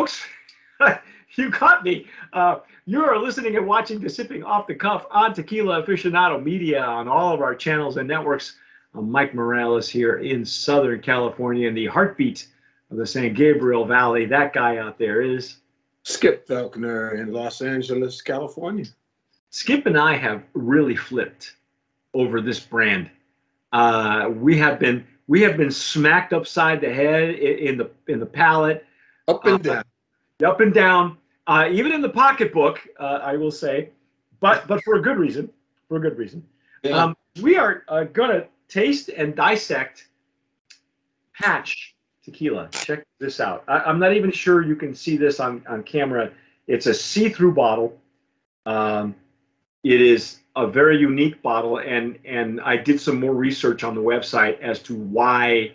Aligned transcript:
folks. 0.00 0.24
you 1.36 1.50
caught 1.50 1.84
me. 1.84 2.06
Uh, 2.32 2.60
you 2.86 3.04
are 3.04 3.18
listening 3.18 3.56
and 3.56 3.66
watching 3.66 4.00
the 4.00 4.08
Sipping 4.08 4.42
Off 4.42 4.66
the 4.66 4.74
Cuff 4.74 5.04
on 5.10 5.34
Tequila 5.34 5.82
Aficionado 5.82 6.42
Media 6.42 6.82
on 6.82 7.06
all 7.06 7.34
of 7.34 7.42
our 7.42 7.54
channels 7.54 7.98
and 7.98 8.08
networks. 8.08 8.56
I'm 8.94 9.10
Mike 9.10 9.34
Morales 9.34 9.90
here 9.90 10.16
in 10.16 10.44
Southern 10.44 11.02
California 11.02 11.68
in 11.68 11.74
the 11.74 11.86
heartbeat 11.86 12.48
of 12.90 12.96
the 12.96 13.06
San 13.06 13.34
Gabriel 13.34 13.84
Valley. 13.84 14.24
That 14.24 14.54
guy 14.54 14.78
out 14.78 14.98
there 14.98 15.20
is 15.20 15.56
Skip 16.02 16.46
Falconer 16.48 17.16
in 17.16 17.30
Los 17.30 17.60
Angeles, 17.60 18.22
California. 18.22 18.86
Skip 19.50 19.84
and 19.84 19.98
I 19.98 20.16
have 20.16 20.44
really 20.54 20.96
flipped 20.96 21.56
over 22.14 22.40
this 22.40 22.58
brand. 22.58 23.10
Uh, 23.72 24.30
we 24.34 24.56
have 24.56 24.80
been 24.80 25.06
we 25.28 25.42
have 25.42 25.58
been 25.58 25.70
smacked 25.70 26.32
upside 26.32 26.80
the 26.80 26.92
head 26.92 27.34
in, 27.34 27.68
in 27.68 27.76
the 27.76 27.90
in 28.08 28.18
the 28.18 28.26
palate, 28.26 28.86
Up 29.28 29.44
and 29.44 29.66
Uh, 29.68 29.74
down. 29.74 29.84
Up 30.42 30.60
and 30.60 30.72
down, 30.72 31.16
uh, 31.46 31.68
even 31.70 31.92
in 31.92 32.00
the 32.00 32.08
pocketbook. 32.08 32.80
Uh, 32.98 33.20
I 33.22 33.36
will 33.36 33.50
say, 33.50 33.90
but 34.40 34.66
but 34.66 34.82
for 34.84 34.94
a 34.96 35.02
good 35.02 35.18
reason. 35.18 35.50
For 35.88 35.96
a 35.96 36.00
good 36.00 36.18
reason. 36.18 36.44
Yeah. 36.82 36.96
Um, 36.96 37.16
we 37.42 37.56
are 37.56 37.84
uh, 37.88 38.04
gonna 38.04 38.46
taste 38.68 39.08
and 39.08 39.34
dissect 39.34 40.08
Patch 41.34 41.94
tequila. 42.24 42.68
Check 42.70 43.06
this 43.18 43.40
out. 43.40 43.64
I, 43.68 43.80
I'm 43.80 43.98
not 43.98 44.14
even 44.14 44.30
sure 44.30 44.62
you 44.62 44.76
can 44.76 44.94
see 44.94 45.16
this 45.16 45.40
on 45.40 45.64
on 45.68 45.82
camera. 45.82 46.30
It's 46.66 46.86
a 46.86 46.94
see-through 46.94 47.54
bottle. 47.54 47.98
Um, 48.66 49.16
it 49.82 50.00
is 50.00 50.40
a 50.56 50.66
very 50.66 50.98
unique 50.98 51.42
bottle, 51.42 51.78
and 51.78 52.18
and 52.24 52.60
I 52.60 52.76
did 52.76 53.00
some 53.00 53.18
more 53.18 53.34
research 53.34 53.82
on 53.82 53.94
the 53.94 54.00
website 54.00 54.60
as 54.60 54.80
to 54.82 54.94
why 54.94 55.72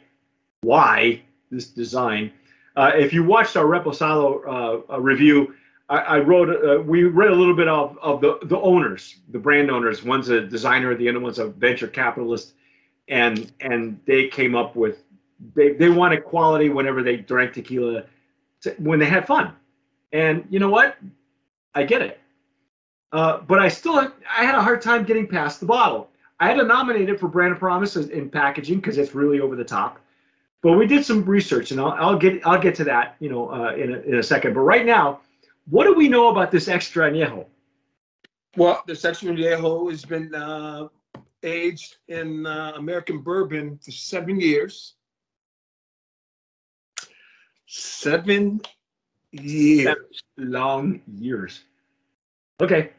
why 0.62 1.22
this 1.52 1.68
design. 1.68 2.32
Uh, 2.76 2.92
if 2.96 3.14
you 3.14 3.24
watched 3.24 3.56
our 3.56 3.66
Reposado 3.66 4.46
uh, 4.46 4.94
uh, 4.94 5.00
review, 5.00 5.56
I, 5.90 5.98
I 5.98 6.20
wrote 6.20 6.50
uh, 6.50 6.82
we 6.82 7.04
read 7.04 7.32
a 7.32 7.36
little 7.36 7.56
bit 7.56 7.68
of, 7.68 7.98
of 8.02 8.22
the 8.22 8.40
the 8.44 8.60
owners, 8.60 9.16
the 9.30 9.40
brand 9.40 9.72
owners. 9.72 10.04
One's 10.04 10.30
a 10.30 10.42
designer, 10.42 10.96
the 10.96 11.08
other 11.08 11.20
one's 11.20 11.40
a 11.40 11.48
venture 11.48 11.88
capitalist, 11.88 12.54
and 13.08 13.52
and 13.62 14.00
they 14.06 14.28
came 14.28 14.56
up 14.56 14.76
with 14.76 15.04
they 15.54 15.74
they 15.74 15.90
wanted 15.90 16.26
quality 16.26 16.70
whenever 16.70 17.02
they 17.02 17.18
drank 17.18 17.54
tequila, 17.54 18.04
to, 18.62 18.72
when 18.80 19.00
they 19.00 19.06
had 19.06 19.26
fun, 19.26 19.54
and 20.12 20.46
you 20.50 20.60
know 20.60 20.70
what, 20.70 20.98
I 21.74 21.84
get 21.84 22.02
it. 22.02 22.20
Uh, 23.14 23.38
but 23.38 23.60
I 23.60 23.70
still 23.70 23.96
I 23.98 24.44
had 24.44 24.56
a 24.56 24.62
hard 24.62 24.82
time 24.82 25.06
getting 25.06 25.28
past 25.28 25.62
the 25.62 25.66
bottle. 25.66 26.10
I 26.42 26.48
had 26.48 26.56
to 26.56 26.66
nominate 26.66 27.08
it 27.08 27.20
for 27.22 27.30
brand 27.30 27.54
of 27.54 27.60
promise 27.60 27.96
in 27.96 28.30
packaging 28.30 28.78
because 28.78 28.98
it's 28.98 29.16
really 29.16 29.40
over 29.40 29.56
the 29.56 29.64
top. 29.64 30.00
But 30.66 30.80
we 30.80 30.88
did 30.88 31.06
some 31.06 31.24
research, 31.26 31.70
and 31.70 31.80
I'll, 31.80 31.92
I'll 31.92 32.18
get 32.18 32.42
I'll 32.44 32.60
get 32.60 32.74
to 32.78 32.84
that 32.86 33.18
you 33.20 33.30
know 33.30 33.52
uh, 33.52 33.76
in 33.76 33.94
a, 33.94 34.00
in 34.00 34.16
a 34.16 34.24
second. 34.24 34.56
But 34.56 34.62
right 34.62 34.84
now, 34.84 35.20
what 35.70 35.84
do 35.84 35.94
we 35.94 36.10
know 36.10 36.30
about 36.30 36.50
this 36.50 36.68
extra 36.68 37.08
añejo? 37.08 37.46
Well, 38.58 38.82
the 38.88 38.94
extra 38.94 39.30
añejo 39.30 39.92
has 39.92 40.04
been 40.04 40.34
uh, 40.34 40.88
aged 41.44 41.98
in 42.08 42.48
uh, 42.48 42.72
American 42.78 43.20
bourbon 43.20 43.78
for 43.78 43.92
seven 43.92 44.40
years. 44.40 44.96
Seven 47.68 48.60
years. 49.34 50.24
long 50.38 51.00
years. 51.16 51.62
Okay. 52.60 52.90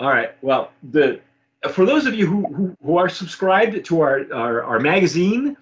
All 0.00 0.10
right. 0.10 0.32
Well, 0.42 0.72
the 0.90 1.22
for 1.72 1.86
those 1.86 2.04
of 2.04 2.12
you 2.12 2.26
who 2.26 2.44
who, 2.52 2.76
who 2.84 2.98
are 2.98 3.08
subscribed 3.08 3.86
to 3.86 4.00
our 4.02 4.30
our, 4.34 4.62
our 4.64 4.80
magazine, 4.80 5.56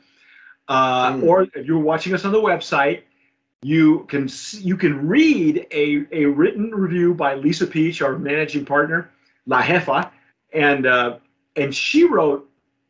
uh, 0.68 1.12
Mm. 1.12 1.22
or 1.24 1.42
if 1.54 1.66
you're 1.66 1.78
watching 1.78 2.14
us 2.14 2.24
on 2.24 2.32
the 2.32 2.40
website, 2.40 3.02
you 3.62 4.04
can 4.08 4.28
you 4.58 4.76
can 4.76 5.06
read 5.06 5.66
a 5.70 6.04
a 6.12 6.24
written 6.26 6.70
review 6.74 7.14
by 7.14 7.34
Lisa 7.34 7.66
Peach, 7.66 8.02
our 8.02 8.18
managing 8.18 8.64
partner, 8.64 9.10
La 9.46 9.62
Jefa, 9.62 10.10
and 10.52 10.86
uh, 10.86 11.18
and 11.56 11.74
she 11.74 12.04
wrote. 12.04 12.48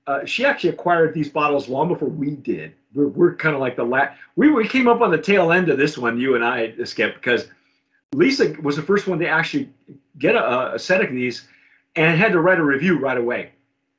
Uh, 0.08 0.24
she 0.24 0.44
actually 0.44 0.70
acquired 0.70 1.12
these 1.12 1.28
bottles 1.28 1.68
long 1.68 1.88
before 1.88 2.08
we 2.08 2.30
did. 2.30 2.72
We're, 2.94 3.08
we're 3.08 3.34
kind 3.34 3.56
of 3.56 3.60
like 3.60 3.74
the 3.74 3.82
last. 3.82 4.16
We, 4.36 4.50
we 4.50 4.68
came 4.68 4.86
up 4.86 5.00
on 5.00 5.10
the 5.10 5.18
tail 5.18 5.50
end 5.50 5.68
of 5.68 5.78
this 5.78 5.98
one, 5.98 6.16
you 6.16 6.36
and 6.36 6.44
I, 6.44 6.74
Skip, 6.84 7.16
because 7.16 7.48
Lisa 8.14 8.54
was 8.62 8.76
the 8.76 8.82
first 8.82 9.08
one 9.08 9.18
to 9.18 9.26
actually 9.28 9.68
get 10.20 10.36
a, 10.36 10.74
a 10.74 10.78
set 10.78 11.00
of 11.02 11.10
these 11.10 11.48
and 11.96 12.16
had 12.16 12.30
to 12.32 12.40
write 12.40 12.60
a 12.60 12.64
review 12.64 13.00
right 13.00 13.18
away. 13.18 13.50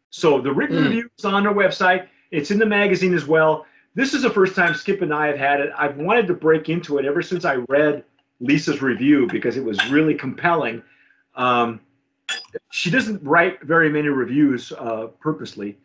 So 0.09 0.39
the 0.39 0.53
written 0.53 0.77
Mm. 0.77 0.83
review 0.85 1.09
is 1.19 1.25
on 1.25 1.45
our 1.45 1.53
website. 1.53 2.07
It's 2.31 2.51
in 2.51 2.59
the 2.59 2.65
magazine 2.65 3.13
as 3.13 3.25
well. 3.25 3.65
This 3.95 4.13
is 4.13 4.21
the 4.21 4.29
first 4.29 4.55
time 4.55 4.75
Skip 4.75 5.01
and 5.01 5.13
I 5.13 5.27
have 5.27 5.37
had 5.37 5.59
it. 5.59 5.71
I've 5.77 5.97
wanted 5.97 6.27
to 6.27 6.33
break 6.33 6.69
into 6.69 6.97
it 6.97 7.05
ever 7.05 7.21
since 7.21 7.45
I 7.45 7.55
read 7.67 8.03
Lisa's 8.39 8.81
review 8.81 9.27
because 9.27 9.57
it 9.57 9.63
was 9.63 9.83
really 9.89 10.13
compelling. 10.13 10.83
Um, 11.35 11.79
she 12.71 12.89
doesn't 12.89 13.23
write 13.23 13.61
very 13.63 13.89
many 13.89 14.09
reviews 14.09 14.71
uh, 14.71 15.07
purposely. 15.19 15.77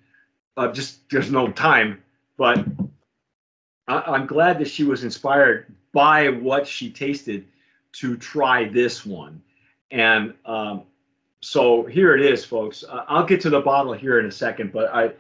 Uh, 0.57 0.71
just 0.73 1.09
there's 1.11 1.31
no 1.31 1.51
time. 1.51 2.03
But 2.37 2.67
I, 3.89 4.01
I'm 4.01 4.27
glad 4.27 4.59
that 4.59 4.69
she 4.69 4.85
was 4.85 5.05
inspired 5.05 5.75
by 5.93 6.29
what 6.29 6.67
she 6.67 6.91
tasted 6.91 7.47
to 7.93 8.17
try 8.17 8.65
this 8.69 9.07
one. 9.07 9.43
And 9.91 10.35
um, 10.45 10.83
so 11.41 11.85
here 11.85 12.15
it 12.17 12.23
is, 12.23 12.45
folks. 12.45 12.85
Uh, 12.85 13.05
I'll 13.09 13.27
get 13.27 13.41
to 13.43 13.51
the 13.51 13.61
bottle 13.61 13.93
here 13.93 14.19
in 14.19 14.27
a 14.27 14.31
second, 14.31 14.73
but 14.73 14.93
I, 14.95 15.13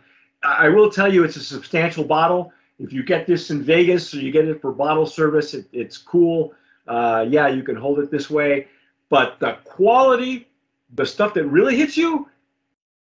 I 0.44 0.68
will 0.68 0.90
tell 0.90 1.12
you 1.12 1.24
it's 1.24 1.36
a 1.36 1.40
substantial 1.40 2.04
bottle. 2.04 2.52
If 2.78 2.92
you 2.92 3.02
get 3.02 3.26
this 3.26 3.50
in 3.50 3.62
Vegas 3.62 4.12
or 4.14 4.20
you 4.20 4.32
get 4.32 4.46
it 4.46 4.60
for 4.60 4.72
bottle 4.72 5.06
service, 5.06 5.54
it, 5.54 5.66
it's 5.72 5.98
cool. 5.98 6.54
Uh, 6.88 7.24
yeah, 7.28 7.48
you 7.48 7.62
can 7.62 7.76
hold 7.76 8.00
it 8.00 8.10
this 8.10 8.28
way, 8.28 8.66
but 9.08 9.38
the 9.38 9.52
quality, 9.64 10.48
the 10.94 11.06
stuff 11.06 11.32
that 11.34 11.44
really 11.46 11.76
hits 11.76 11.96
you, 11.96 12.28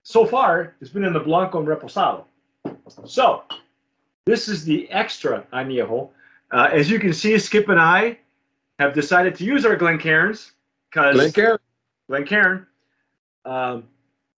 so 0.03 0.25
far, 0.25 0.75
has 0.81 0.89
been 0.89 1.05
in 1.05 1.13
the 1.13 1.21
Blanco 1.21 1.61
and 1.61 1.69
Reposado. 1.69 2.25
So, 3.07 3.45
this 4.25 4.49
is 4.49 4.65
the 4.65 4.91
extra 4.91 5.47
añejo. 5.53 6.09
Uh, 6.51 6.69
as 6.73 6.91
you 6.91 6.99
can 6.99 7.12
see, 7.12 7.39
Skip 7.39 7.69
and 7.69 7.81
I 7.81 8.19
have 8.79 8.95
decided 8.95 9.35
to 9.37 9.45
use 9.45 9.65
our 9.65 9.77
Glencairns 9.77 10.53
because 10.91 11.15
Glencairn. 11.15 11.59
Glencairn. 12.09 12.67
Um, 13.45 13.85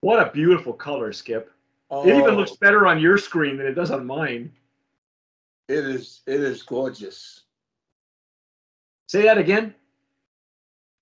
what 0.00 0.20
a 0.26 0.30
beautiful 0.30 0.72
color, 0.72 1.12
Skip. 1.12 1.51
Oh, 1.94 2.08
It 2.08 2.16
even 2.16 2.36
looks 2.36 2.52
better 2.56 2.86
on 2.86 2.98
your 2.98 3.18
screen 3.18 3.58
than 3.58 3.66
it 3.66 3.74
does 3.74 3.90
on 3.90 4.06
mine. 4.06 4.50
it 5.68 5.84
is 5.84 6.22
it 6.26 6.40
is 6.40 6.62
gorgeous. 6.62 7.42
Say 9.08 9.22
that 9.22 9.36
again. 9.36 9.74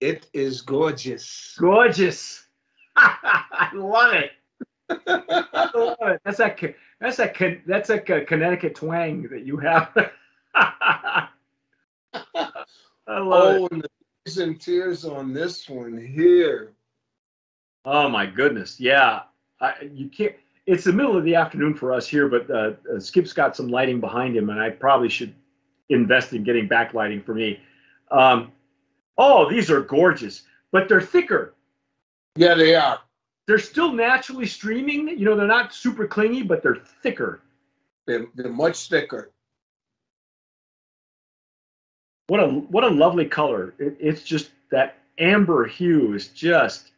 It 0.00 0.26
is 0.32 0.62
gorgeous. 0.62 1.56
Gorgeous. 1.60 2.46
I 2.96 3.70
love 3.72 4.14
it. 4.14 4.32
I 5.06 5.70
love 5.74 5.96
it. 6.02 6.20
That's 6.24 6.38
that. 6.38 6.58
Con- 6.58 6.74
That's 7.00 7.18
that. 7.18 7.36
Con- 7.36 7.62
That's 7.66 7.86
that 7.88 8.10
uh, 8.10 8.24
Connecticut 8.24 8.74
twang 8.74 9.28
that 9.30 9.46
you 9.46 9.58
have. 9.58 9.92
I 10.54 11.28
love 13.18 13.54
it. 13.54 13.60
oh, 13.60 13.68
and 13.70 13.82
the 13.82 13.88
tears 14.24 14.38
and 14.38 14.60
tears 14.60 15.04
on 15.04 15.32
this 15.32 15.68
one 15.68 15.96
here. 15.96 16.72
Oh 17.84 18.08
my 18.08 18.26
goodness. 18.26 18.80
Yeah. 18.80 19.20
I, 19.60 19.74
you 19.94 20.08
can't. 20.08 20.34
It's 20.70 20.84
the 20.84 20.92
middle 20.92 21.16
of 21.16 21.24
the 21.24 21.34
afternoon 21.34 21.74
for 21.74 21.92
us 21.92 22.06
here, 22.06 22.28
but 22.28 22.48
uh, 22.48 22.74
uh, 22.94 23.00
Skip's 23.00 23.32
got 23.32 23.56
some 23.56 23.66
lighting 23.66 23.98
behind 23.98 24.36
him, 24.36 24.50
and 24.50 24.60
I 24.60 24.70
probably 24.70 25.08
should 25.08 25.34
invest 25.88 26.32
in 26.32 26.44
getting 26.44 26.68
backlighting 26.68 27.24
for 27.24 27.34
me. 27.34 27.58
Um, 28.12 28.52
oh, 29.18 29.50
these 29.50 29.68
are 29.68 29.80
gorgeous, 29.80 30.42
but 30.70 30.88
they're 30.88 31.00
thicker. 31.00 31.54
Yeah, 32.36 32.54
they 32.54 32.76
are. 32.76 33.00
They're 33.48 33.58
still 33.58 33.92
naturally 33.92 34.46
streaming. 34.46 35.08
You 35.08 35.24
know, 35.24 35.36
they're 35.36 35.48
not 35.48 35.74
super 35.74 36.06
clingy, 36.06 36.44
but 36.44 36.62
they're 36.62 36.78
thicker. 37.02 37.40
They're, 38.06 38.26
they're 38.36 38.52
much 38.52 38.88
thicker. 38.88 39.32
What 42.28 42.38
a 42.38 42.46
what 42.46 42.84
a 42.84 42.88
lovely 42.88 43.26
color. 43.26 43.74
It, 43.80 43.96
it's 43.98 44.22
just 44.22 44.50
that 44.70 44.98
amber 45.18 45.66
hue 45.66 46.14
is 46.14 46.28
just. 46.28 46.92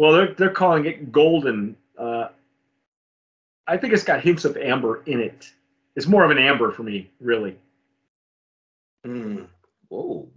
Well, 0.00 0.10
they're 0.10 0.34
they're 0.34 0.50
calling 0.50 0.86
it 0.86 1.12
golden. 1.12 1.76
I 3.66 3.76
think 3.76 3.92
it's 3.92 4.04
got 4.04 4.20
hints 4.20 4.44
of 4.44 4.56
amber 4.56 5.02
in 5.06 5.20
it. 5.20 5.50
It's 5.96 6.06
more 6.06 6.24
of 6.24 6.30
an 6.30 6.38
amber 6.38 6.70
for 6.70 6.82
me, 6.82 7.10
really. 7.20 7.58
Mm. 9.06 9.46
Whoa. 9.88 10.28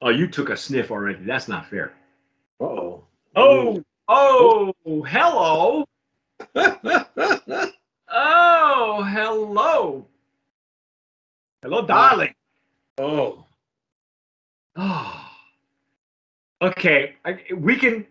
Oh, 0.00 0.10
you 0.10 0.28
took 0.28 0.50
a 0.50 0.56
sniff 0.56 0.90
already. 0.90 1.24
That's 1.24 1.48
not 1.48 1.68
fair. 1.68 1.92
Uh-oh. 2.60 3.04
Oh, 3.34 3.84
oh, 4.08 5.02
hello. 5.02 5.84
Oh, 8.10 9.02
hello. 9.02 10.06
Hello, 11.62 11.86
darling. 11.86 12.34
oh. 12.98 13.44
Oh. 14.76 15.24
Okay, 16.60 17.14
I, 17.24 17.38
we 17.54 17.76
can 17.76 18.04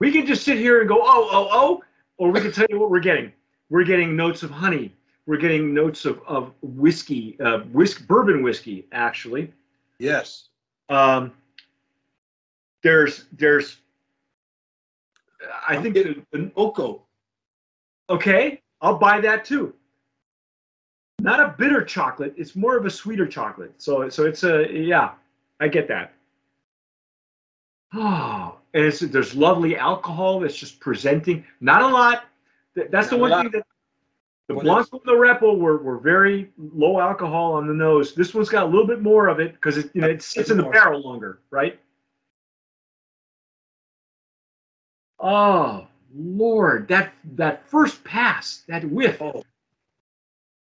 we 0.00 0.10
can 0.10 0.26
just 0.26 0.42
sit 0.42 0.58
here 0.58 0.80
and 0.80 0.88
go 0.88 0.98
oh 1.00 1.28
oh 1.30 1.48
oh, 1.52 1.84
or 2.18 2.30
we 2.30 2.40
can 2.40 2.52
tell 2.52 2.66
you 2.70 2.78
what 2.78 2.90
we're 2.90 3.00
getting. 3.00 3.32
We're 3.68 3.84
getting 3.84 4.16
notes 4.16 4.42
of 4.42 4.50
honey. 4.50 4.94
We're 5.26 5.38
getting 5.38 5.74
notes 5.74 6.04
of 6.04 6.20
of 6.26 6.52
whiskey, 6.62 7.36
uh, 7.40 7.60
whisk 7.72 8.06
bourbon 8.06 8.42
whiskey 8.42 8.86
actually. 8.92 9.52
Yes. 9.98 10.48
Um, 10.88 11.32
there's 12.82 13.24
there's 13.32 13.78
I 15.68 15.80
think 15.80 15.94
the, 15.94 16.52
Oko. 16.56 17.02
okay, 18.08 18.62
I'll 18.80 18.98
buy 18.98 19.20
that 19.20 19.44
too. 19.44 19.74
Not 21.18 21.40
a 21.40 21.54
bitter 21.58 21.82
chocolate, 21.84 22.34
it's 22.36 22.54
more 22.54 22.76
of 22.76 22.86
a 22.86 22.90
sweeter 22.90 23.26
chocolate. 23.26 23.72
So 23.78 24.08
so 24.08 24.24
it's 24.24 24.44
a 24.44 24.70
yeah, 24.72 25.12
I 25.60 25.68
get 25.68 25.88
that. 25.88 26.12
Oh, 27.98 28.58
and 28.76 28.84
it's 28.84 29.00
there's 29.00 29.34
lovely 29.34 29.74
alcohol 29.76 30.40
that's 30.40 30.54
just 30.54 30.80
presenting. 30.80 31.44
Not 31.60 31.80
a 31.80 31.88
lot. 31.88 32.24
That's 32.74 33.08
the 33.08 33.16
Not 33.16 33.26
a 33.26 33.34
one 33.34 33.42
thing 33.42 33.50
that 33.52 33.66
the 34.48 34.54
What 34.54 34.64
Blanco 34.64 34.98
and 34.98 35.06
the 35.06 35.12
Repo 35.12 35.58
were, 35.58 35.78
were 35.78 35.98
very 35.98 36.52
low 36.58 37.00
alcohol 37.00 37.54
on 37.54 37.66
the 37.66 37.72
nose. 37.72 38.14
This 38.14 38.34
one's 38.34 38.50
got 38.50 38.64
a 38.64 38.66
little 38.66 38.86
bit 38.86 39.00
more 39.00 39.28
of 39.28 39.40
it 39.40 39.54
because 39.54 39.78
it 39.78 39.90
you 39.94 40.02
know 40.02 40.08
it 40.08 40.20
sits 40.20 40.50
in 40.50 40.58
the 40.58 40.64
barrel 40.64 41.00
longer, 41.00 41.40
right? 41.50 41.80
Oh 45.18 45.86
Lord, 46.14 46.86
that 46.88 47.14
that 47.32 47.66
first 47.70 48.04
pass, 48.04 48.62
that 48.68 48.84
whiff. 48.84 49.22
Oh, 49.22 49.42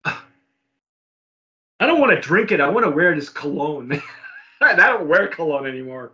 I 0.05 1.85
don't 1.85 1.99
want 1.99 2.13
to 2.13 2.21
drink 2.21 2.53
it. 2.53 2.61
I 2.61 2.69
want 2.69 2.85
to 2.85 2.91
wear 2.91 3.13
this 3.13 3.27
cologne. 3.27 4.01
I 4.61 4.73
don't 4.73 5.07
wear 5.09 5.27
cologne 5.27 5.67
anymore. 5.67 6.13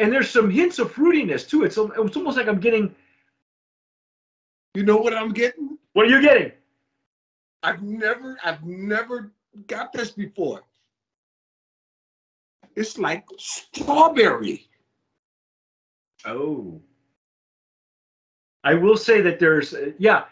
And 0.00 0.10
there's 0.10 0.30
some 0.30 0.50
hints 0.50 0.78
of 0.78 0.92
fruitiness 0.92 1.48
too. 1.48 1.62
It's 1.64 1.76
it's 1.76 2.16
almost 2.16 2.36
like 2.36 2.48
I'm 2.48 2.58
getting. 2.58 2.94
you 4.74 4.82
know 4.82 4.96
what 4.96 5.14
I'm 5.14 5.32
getting? 5.32 5.78
What 5.92 6.06
are 6.06 6.08
you 6.08 6.22
getting? 6.22 6.52
I've 7.62 7.82
never, 7.82 8.38
I've 8.42 8.64
never 8.64 9.30
got 9.66 9.92
this 9.92 10.10
before. 10.10 10.62
It's 12.76 12.96
like 12.96 13.26
strawberry. 13.36 14.68
Oh. 16.24 16.80
I 18.64 18.74
will 18.74 18.96
say 18.96 19.20
that 19.20 19.38
there's 19.38 19.74
uh, 19.74 19.90
yeah, 19.98 20.24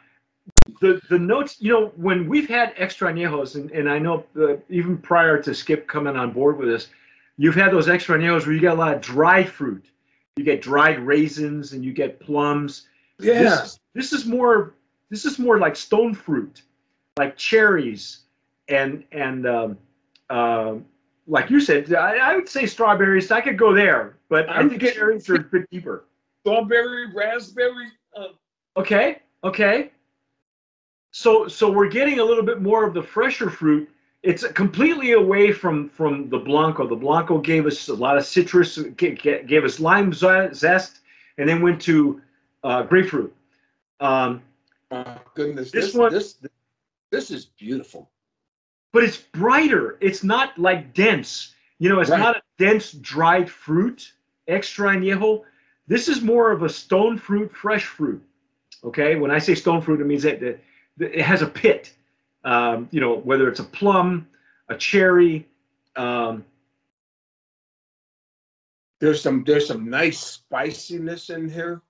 the 0.81 1.01
the 1.11 1.19
notes. 1.19 1.57
You 1.61 1.73
know, 1.73 1.87
when 1.97 2.29
we've 2.29 2.49
had 2.49 2.73
extra 2.77 3.13
añejos, 3.13 3.55
and, 3.55 3.71
and 3.71 3.89
I 3.89 3.99
know 3.99 4.25
uh, 4.39 4.57
even 4.71 4.99
prior 4.99 5.43
to 5.43 5.55
Skip 5.55 5.87
coming 5.87 6.17
on 6.17 6.33
board 6.33 6.59
with 6.59 6.71
us, 6.71 6.89
you've 7.39 7.55
had 7.55 7.73
those 7.73 7.89
extra 7.89 8.19
añejos 8.19 8.45
where 8.45 8.55
you 8.55 8.61
get 8.61 8.73
a 8.73 8.77
lot 8.77 8.95
of 8.95 9.01
dried 9.01 9.49
fruit. 9.49 9.87
You 10.37 10.45
get 10.45 10.61
dried 10.61 11.01
raisins 11.01 11.73
and 11.73 11.85
you 11.85 11.93
get 11.93 12.21
plums. 12.21 12.87
Yeah. 13.19 13.43
This 13.43 13.61
is, 13.61 13.81
this 13.95 14.13
is 14.13 14.27
more 14.27 14.75
this 15.11 15.25
is 15.25 15.39
more 15.39 15.59
like 15.59 15.75
stone 15.75 16.13
fruit, 16.15 16.63
like 17.17 17.37
cherries 17.37 18.25
and 18.69 19.03
and 19.13 19.47
um, 19.47 19.79
um, 20.29 20.85
like 21.27 21.49
you 21.51 21.61
said, 21.61 21.93
I, 21.95 22.17
I 22.17 22.37
would 22.37 22.49
say 22.49 22.67
strawberries. 22.67 23.31
I 23.31 23.41
could 23.41 23.59
go 23.59 23.75
there, 23.75 24.19
but 24.29 24.49
i 24.49 24.57
I'm 24.57 24.69
think 24.69 24.83
cherries 24.83 25.29
are 25.31 25.37
a 25.37 25.41
bit 25.41 25.69
deeper. 25.71 26.05
Strawberry, 26.43 27.13
raspberry. 27.15 27.89
Uh, 28.15 28.29
Okay, 28.79 29.19
okay. 29.43 29.91
So 31.11 31.49
so 31.49 31.71
we're 31.71 31.89
getting 31.89 32.21
a 32.21 32.25
little 32.25 32.45
bit 32.45 32.63
more 32.63 32.87
of 32.87 32.95
the 32.95 33.03
fresher 33.03 33.51
fruit. 33.51 33.91
It's 34.31 34.47
completely 34.53 35.13
away 35.13 35.53
from 35.53 35.89
from 35.89 36.29
the 36.29 36.39
blanco. 36.39 36.87
The 36.87 36.95
blanco 37.07 37.39
gave 37.39 37.65
us 37.67 37.89
a 37.89 37.95
lot 37.95 38.19
of 38.19 38.25
citrus, 38.27 38.77
ga- 39.01 39.15
ga- 39.15 39.43
gave 39.45 39.65
us 39.65 39.81
lime 39.81 40.13
zest, 40.13 40.99
and 41.39 41.49
then 41.49 41.63
went 41.63 41.81
to 41.83 42.21
uh, 42.63 42.83
grapefruit. 42.83 43.35
Um, 44.01 44.43
my 44.91 45.19
goodness. 45.35 45.71
This 45.71 45.87
This, 45.87 45.95
one- 45.95 46.13
this, 46.13 46.37
this 47.11 47.31
is 47.31 47.47
beautiful. 47.47 48.11
but 48.93 49.03
it's 49.03 49.17
brighter. 49.17 49.97
It's 50.01 50.23
not 50.23 50.59
like 50.59 50.93
dense. 50.93 51.55
You 51.79 51.89
know, 51.89 52.01
it's 52.01 52.11
Right. 52.11 52.19
not 52.27 52.37
a 52.37 52.43
dense 52.59 52.93
dried 52.93 53.49
fruit, 53.49 54.13
extra 54.47 54.91
añejo. 54.95 55.45
This 55.87 56.07
is 56.09 56.21
more 56.21 56.51
of 56.53 56.63
a 56.65 56.69
stone 56.69 57.17
fruit, 57.17 57.51
fresh 57.55 57.87
fruit. 57.87 58.23
Okay, 58.85 59.17
when 59.17 59.31
I 59.31 59.39
say 59.39 59.55
stone 59.55 59.81
fruit, 59.81 60.01
it 60.03 60.07
means 60.07 60.23
that 60.25 60.41
that 60.41 60.61
it 61.19 61.23
has 61.23 61.41
a 61.41 61.47
pit. 61.47 61.95
Um, 62.45 62.89
you 62.91 63.01
know, 63.01 63.17
whether 63.17 63.49
it's 63.49 63.61
a 63.61 63.65
plum, 63.65 64.29
a 64.69 64.77
cherry. 64.77 65.47
Um, 65.97 66.45
There's 69.01 69.23
some, 69.23 69.45
there's 69.45 69.69
some 69.69 69.89
nice 69.89 70.19
spiciness 70.19 71.31
in 71.31 71.49
here. 71.49 71.83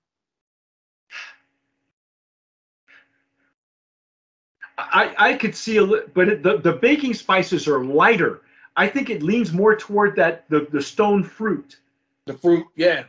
I, 4.77 5.15
I 5.17 5.33
could 5.33 5.55
see 5.55 5.77
a 5.77 5.83
little, 5.83 6.07
but 6.13 6.29
it, 6.29 6.43
the, 6.43 6.57
the 6.57 6.73
baking 6.73 7.13
spices 7.15 7.67
are 7.67 7.83
lighter. 7.83 8.41
I 8.75 8.87
think 8.87 9.09
it 9.09 9.23
leans 9.23 9.51
more 9.51 9.75
toward 9.75 10.15
that 10.17 10.47
the, 10.49 10.67
the 10.71 10.81
stone 10.81 11.23
fruit. 11.23 11.77
The 12.25 12.33
fruit, 12.33 12.65
yeah. 12.75 13.03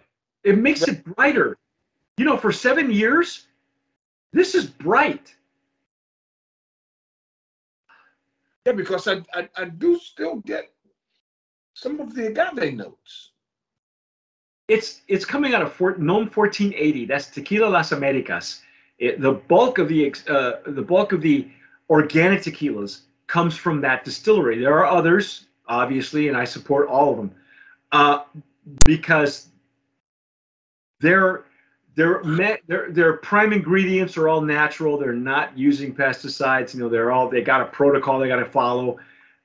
It 0.44 0.58
makes 0.58 0.82
it 0.88 1.04
brighter. 1.04 1.58
You 2.16 2.24
know, 2.24 2.36
for 2.36 2.52
seven 2.52 2.90
years, 2.90 3.46
this 4.32 4.54
is 4.54 4.66
bright. 4.66 5.34
Yeah, 8.66 8.72
because 8.72 9.08
I, 9.08 9.22
I, 9.34 9.48
I 9.56 9.64
do 9.64 9.98
still 9.98 10.36
get 10.36 10.70
some 11.74 12.00
of 12.00 12.14
the 12.14 12.26
agave 12.26 12.74
notes. 12.74 13.30
It's 14.68 15.02
it's 15.08 15.24
coming 15.24 15.54
out 15.54 15.62
of 15.62 15.72
Fort 15.72 16.00
Nom 16.00 16.30
1480. 16.30 17.06
That's 17.06 17.26
Tequila 17.26 17.66
Las 17.66 17.92
Americas. 17.92 18.62
It, 18.98 19.20
the 19.20 19.32
bulk 19.32 19.78
of 19.78 19.88
the 19.88 20.14
uh, 20.28 20.52
the 20.66 20.82
bulk 20.82 21.12
of 21.12 21.22
the 21.22 21.48
organic 21.88 22.42
tequilas 22.42 23.02
comes 23.26 23.56
from 23.56 23.80
that 23.80 24.04
distillery. 24.04 24.60
There 24.60 24.74
are 24.74 24.86
others, 24.86 25.46
obviously, 25.66 26.28
and 26.28 26.36
I 26.36 26.44
support 26.44 26.88
all 26.88 27.10
of 27.10 27.16
them 27.16 27.34
uh, 27.92 28.24
because 28.84 29.48
their 31.00 31.46
their 31.94 32.22
me- 32.24 32.58
their 32.66 32.90
their 32.90 33.14
prime 33.14 33.52
ingredients 33.52 34.16
are 34.16 34.28
all 34.28 34.40
natural. 34.40 34.98
They're 34.98 35.12
not 35.12 35.56
using 35.56 35.94
pesticides. 35.94 36.74
You 36.74 36.80
know, 36.80 36.88
they're 36.88 37.12
all 37.12 37.28
they 37.28 37.42
got 37.42 37.60
a 37.60 37.66
protocol 37.66 38.18
they 38.18 38.28
got 38.28 38.36
to 38.36 38.44
follow, 38.44 38.98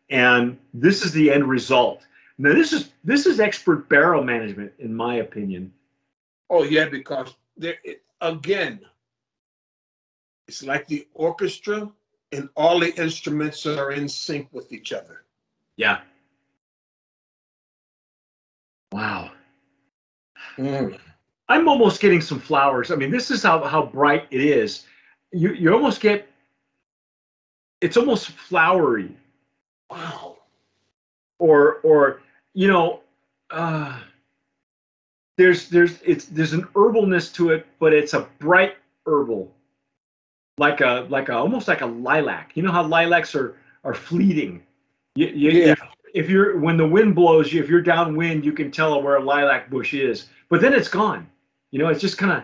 and 0.10 0.58
this 0.74 1.04
is 1.04 1.12
the 1.12 1.32
end 1.32 1.48
result. 1.48 2.06
Now 2.38 2.54
this 2.54 2.74
is 2.74 2.92
this 3.04 3.26
is 3.26 3.40
expert 3.40 3.90
barrel 3.90 4.24
management, 4.24 4.74
in 4.80 4.94
my 4.94 5.16
opinion. 5.16 5.74
Oh 6.50 6.64
yeah, 6.64 6.88
because 6.88 7.34
there 7.58 7.78
again, 8.22 8.80
it's 10.48 10.64
like 10.64 10.88
the 10.88 11.08
orchestra 11.14 11.90
and 12.32 12.50
all 12.56 12.80
the 12.80 12.94
instruments 13.02 13.66
are 13.66 13.92
in 13.92 14.08
sync 14.08 14.50
with 14.52 14.72
each 14.72 14.94
other. 14.94 15.24
Yeah. 15.78 16.02
Wow. 18.92 19.32
Mm. 20.58 20.98
I'm 21.48 21.68
almost 21.68 22.02
getting 22.02 22.22
some 22.22 22.40
flowers. 22.40 22.92
I 22.92 22.96
mean, 22.96 23.12
this 23.12 23.30
is 23.30 23.44
how, 23.44 23.64
how 23.64 23.86
bright 23.86 24.28
it 24.32 24.42
is. 24.42 24.86
You 25.32 25.54
you 25.54 25.74
almost 25.74 26.02
get 26.02 26.28
it's 27.82 27.98
almost 27.98 28.30
flowery 28.30 29.12
Wow. 29.90 30.38
or 31.40 31.76
or 31.84 32.22
you 32.54 32.68
know 32.68 33.02
uh 33.52 34.00
there's 35.38 35.70
there's 35.70 36.00
it's 36.04 36.26
there's 36.26 36.54
an 36.54 36.64
herbalness 36.74 37.34
to 37.36 37.50
it, 37.52 37.68
but 37.80 37.94
it's 37.94 38.14
a 38.14 38.22
bright 38.40 38.78
herbal. 39.06 39.52
Like 40.58 40.80
a 40.80 41.06
like 41.10 41.28
a 41.30 41.34
almost 41.34 41.68
like 41.68 41.82
a 41.82 41.86
lilac. 41.86 42.52
You 42.56 42.64
know 42.64 42.72
how 42.72 42.84
lilacs 42.84 43.36
are 43.36 43.58
are 43.84 43.94
fleeting. 43.94 44.64
You, 45.16 45.28
you, 45.28 45.52
Yeah. 45.52 45.76
if 46.14 46.30
you're 46.30 46.58
when 46.60 46.78
the 46.78 46.88
wind 46.88 47.14
blows 47.14 47.52
you, 47.52 47.62
if 47.62 47.70
you're 47.70 47.82
downwind, 47.82 48.46
you 48.46 48.54
can 48.54 48.72
tell 48.72 49.02
where 49.04 49.18
a 49.18 49.24
lilac 49.24 49.70
bush 49.70 49.94
is, 49.94 50.28
but 50.50 50.62
then 50.62 50.74
it's 50.74 50.88
gone. 50.88 51.28
You 51.76 51.84
know, 51.84 51.90
it's 51.90 52.00
just 52.00 52.18
kind 52.18 52.32
of. 52.32 52.44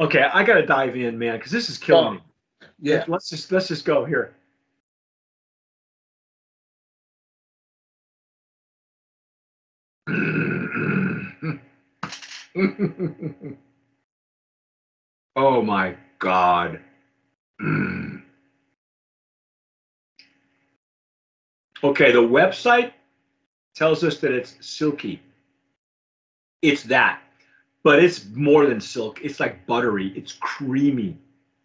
Okay, 0.00 0.22
I 0.22 0.42
gotta 0.42 0.64
dive 0.64 0.96
in, 0.96 1.18
man, 1.18 1.36
because 1.36 1.52
this 1.52 1.68
is 1.68 1.76
killing 1.76 2.06
oh, 2.06 2.12
me. 2.12 2.20
Yeah. 2.80 3.04
Let's 3.06 3.28
just 3.28 3.52
let's 3.52 3.68
just 3.68 3.84
go 3.84 4.06
here. 4.06 4.34
oh 15.36 15.60
my 15.60 15.96
god. 16.18 16.80
okay, 21.84 22.10
the 22.10 22.22
website 22.22 22.92
tells 23.74 24.02
us 24.02 24.16
that 24.20 24.32
it's 24.32 24.56
silky. 24.66 25.20
It's 26.62 26.82
that. 26.84 27.20
But 27.82 28.02
it's 28.02 28.26
more 28.34 28.66
than 28.66 28.80
silk. 28.80 29.20
It's 29.22 29.40
like 29.40 29.66
buttery. 29.66 30.12
It's 30.16 30.32
creamy. 30.32 31.16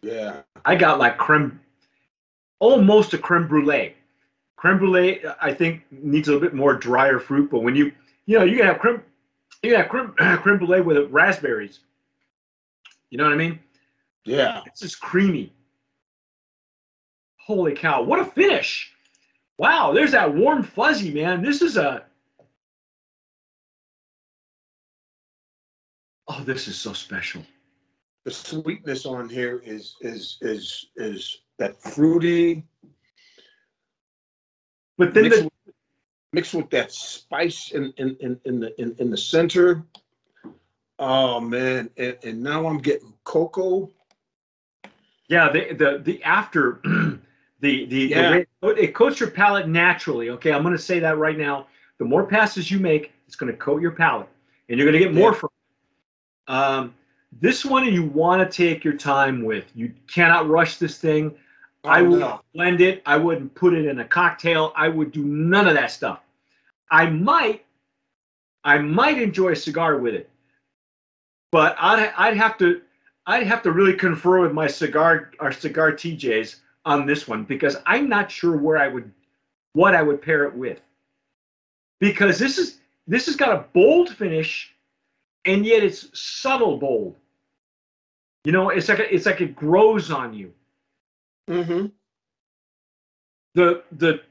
Yeah. 0.02 0.42
I 0.64 0.76
got 0.76 0.98
like 0.98 1.18
creme, 1.18 1.60
almost 2.60 3.14
a 3.14 3.18
creme 3.18 3.48
brulee. 3.48 3.94
Creme 4.56 4.78
brulee, 4.78 5.22
I 5.40 5.52
think, 5.52 5.82
needs 5.90 6.28
a 6.28 6.32
little 6.32 6.46
bit 6.46 6.54
more 6.54 6.74
drier 6.74 7.18
fruit. 7.18 7.50
But 7.50 7.60
when 7.60 7.74
you, 7.74 7.92
you 8.26 8.38
know, 8.38 8.44
you 8.44 8.56
can 8.56 8.66
have 8.66 8.78
creme, 8.78 9.02
you 9.62 9.70
can 9.70 9.80
have 9.80 9.88
creme, 9.88 10.14
creme 10.42 10.58
brulee 10.58 10.80
with 10.80 11.10
raspberries. 11.10 11.80
You 13.10 13.18
know 13.18 13.24
what 13.24 13.32
I 13.32 13.36
mean? 13.36 13.58
Yeah. 14.24 14.62
It's 14.66 14.80
just 14.80 15.00
creamy. 15.00 15.52
Holy 17.38 17.74
cow! 17.74 18.02
What 18.02 18.20
a 18.20 18.24
finish! 18.24 18.94
Wow, 19.58 19.92
there's 19.92 20.12
that 20.12 20.34
warm 20.34 20.62
fuzzy, 20.62 21.12
man. 21.12 21.42
This 21.42 21.60
is 21.60 21.76
a. 21.76 22.04
Oh, 26.28 26.42
this 26.44 26.68
is 26.68 26.76
so 26.76 26.92
special. 26.92 27.42
The 28.24 28.30
sweetness 28.30 29.04
on 29.04 29.28
here 29.28 29.60
is 29.64 29.96
is 30.00 30.38
is 30.40 30.86
is 30.96 31.42
that 31.58 31.80
fruity 31.82 32.64
But 34.96 35.12
then 35.12 35.24
mixed, 35.24 35.38
the, 35.40 35.44
with, 35.44 35.74
mixed 36.32 36.54
with 36.54 36.70
that 36.70 36.92
spice 36.92 37.72
in 37.72 37.92
in 37.98 38.16
in, 38.20 38.40
in 38.46 38.60
the 38.60 38.80
in, 38.80 38.94
in 38.98 39.10
the 39.10 39.16
center. 39.16 39.84
Oh 40.98 41.40
man, 41.40 41.90
and, 41.98 42.16
and 42.22 42.42
now 42.42 42.66
I'm 42.66 42.78
getting 42.78 43.12
cocoa. 43.24 43.90
yeah, 45.28 45.50
the 45.52 45.74
the 45.74 45.98
the 46.02 46.22
after 46.24 46.80
the 46.84 47.20
the, 47.60 47.86
the 47.86 48.04
Yeah. 48.06 48.30
way 48.30 48.46
it 48.62 48.94
coats 48.94 49.20
your 49.20 49.30
palate 49.30 49.68
naturally. 49.68 50.30
Okay, 50.30 50.52
I'm 50.52 50.62
going 50.62 50.74
to 50.76 50.82
say 50.82 50.98
that 51.00 51.18
right 51.18 51.36
now. 51.36 51.66
The 51.98 52.04
more 52.06 52.24
passes 52.26 52.70
you 52.70 52.78
make, 52.78 53.12
it's 53.26 53.36
going 53.36 53.52
to 53.52 53.58
coat 53.58 53.82
your 53.82 53.92
palate, 53.92 54.28
and 54.68 54.78
you're 54.78 54.90
going 54.90 54.98
to 55.00 55.06
get 55.06 55.14
more 55.14 55.32
Yeah. 55.32 55.38
from. 55.38 55.50
Um, 56.48 56.94
this 57.40 57.64
one 57.64 57.84
you 57.92 58.04
want 58.04 58.48
to 58.48 58.56
take 58.56 58.84
your 58.84 58.96
time 58.96 59.42
with. 59.44 59.64
You 59.74 59.92
cannot 60.06 60.48
rush 60.48 60.76
this 60.76 60.98
thing. 60.98 61.34
I 61.84 62.00
Oh, 62.00 62.10
would 62.10 62.20
no. 62.20 62.40
blend 62.54 62.80
it. 62.80 63.02
I 63.06 63.16
wouldn't 63.16 63.54
put 63.54 63.74
it 63.74 63.86
in 63.86 63.98
a 64.00 64.04
cocktail. 64.04 64.72
I 64.76 64.88
would 64.88 65.12
do 65.12 65.24
none 65.24 65.66
of 65.68 65.74
that 65.74 65.90
stuff. 65.90 66.20
I 66.90 67.06
might, 67.10 67.64
I 68.62 68.78
might 68.78 69.18
enjoy 69.20 69.50
a 69.52 69.56
cigar 69.56 69.98
with 69.98 70.14
it, 70.14 70.30
but 71.50 71.76
I'd 71.78 72.12
I'd 72.16 72.36
have 72.36 72.56
to 72.58 72.82
I'd 73.26 73.46
have 73.46 73.62
to 73.62 73.72
really 73.72 73.94
confer 73.94 74.40
with 74.40 74.52
my 74.52 74.66
cigar 74.66 75.32
our 75.40 75.52
cigar 75.52 75.92
TJs 75.92 76.56
on 76.84 77.06
this 77.06 77.26
one 77.26 77.44
because 77.44 77.76
I'm 77.86 78.08
not 78.08 78.30
sure 78.30 78.56
where 78.56 78.78
I 78.78 78.88
would 78.88 79.10
what 79.72 79.94
I 79.94 80.02
would 80.02 80.22
pair 80.22 80.44
it 80.44 80.54
with. 80.54 80.80
Because 82.00 82.38
this 82.38 82.58
is 82.58 82.78
this 83.06 83.26
has 83.26 83.36
got 83.36 83.52
a 83.52 83.64
bold 83.72 84.10
finish, 84.10 84.73
and 85.46 85.64
yet 85.66 85.82
it's 85.82 86.08
subtle 86.18 86.78
bold. 86.78 87.16
You 88.44 88.52
know, 88.52 88.70
it's 88.70 88.88
like 88.88 88.98
a, 88.98 89.14
it's 89.14 89.26
like 89.26 89.40
it 89.40 89.56
grows 89.56 90.10
on 90.10 90.34
you 90.34 90.52
Mm-hmm. 91.48 91.86
the 93.54 93.82
the 93.92 94.22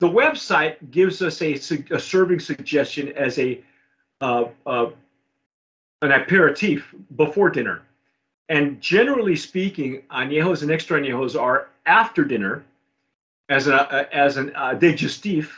the 0.00 0.08
website 0.08 0.74
gives 0.90 1.22
us 1.22 1.40
a, 1.40 1.52
a 1.92 2.00
serving 2.00 2.40
suggestion 2.40 3.12
as 3.12 3.38
a 3.38 3.62
uh, 4.20 4.46
uh, 4.66 4.90
an 6.02 6.10
aperitif 6.10 6.92
before 7.14 7.48
dinner, 7.48 7.82
and 8.48 8.80
generally 8.80 9.36
speaking, 9.36 10.02
añejos 10.10 10.62
and 10.62 10.72
extra 10.72 11.00
añejos 11.00 11.40
are 11.40 11.68
after 11.86 12.24
dinner, 12.24 12.64
as 13.48 13.68
a 13.68 14.12
as 14.12 14.36
an 14.36 14.50
uh, 14.56 14.74
digestif, 14.74 15.48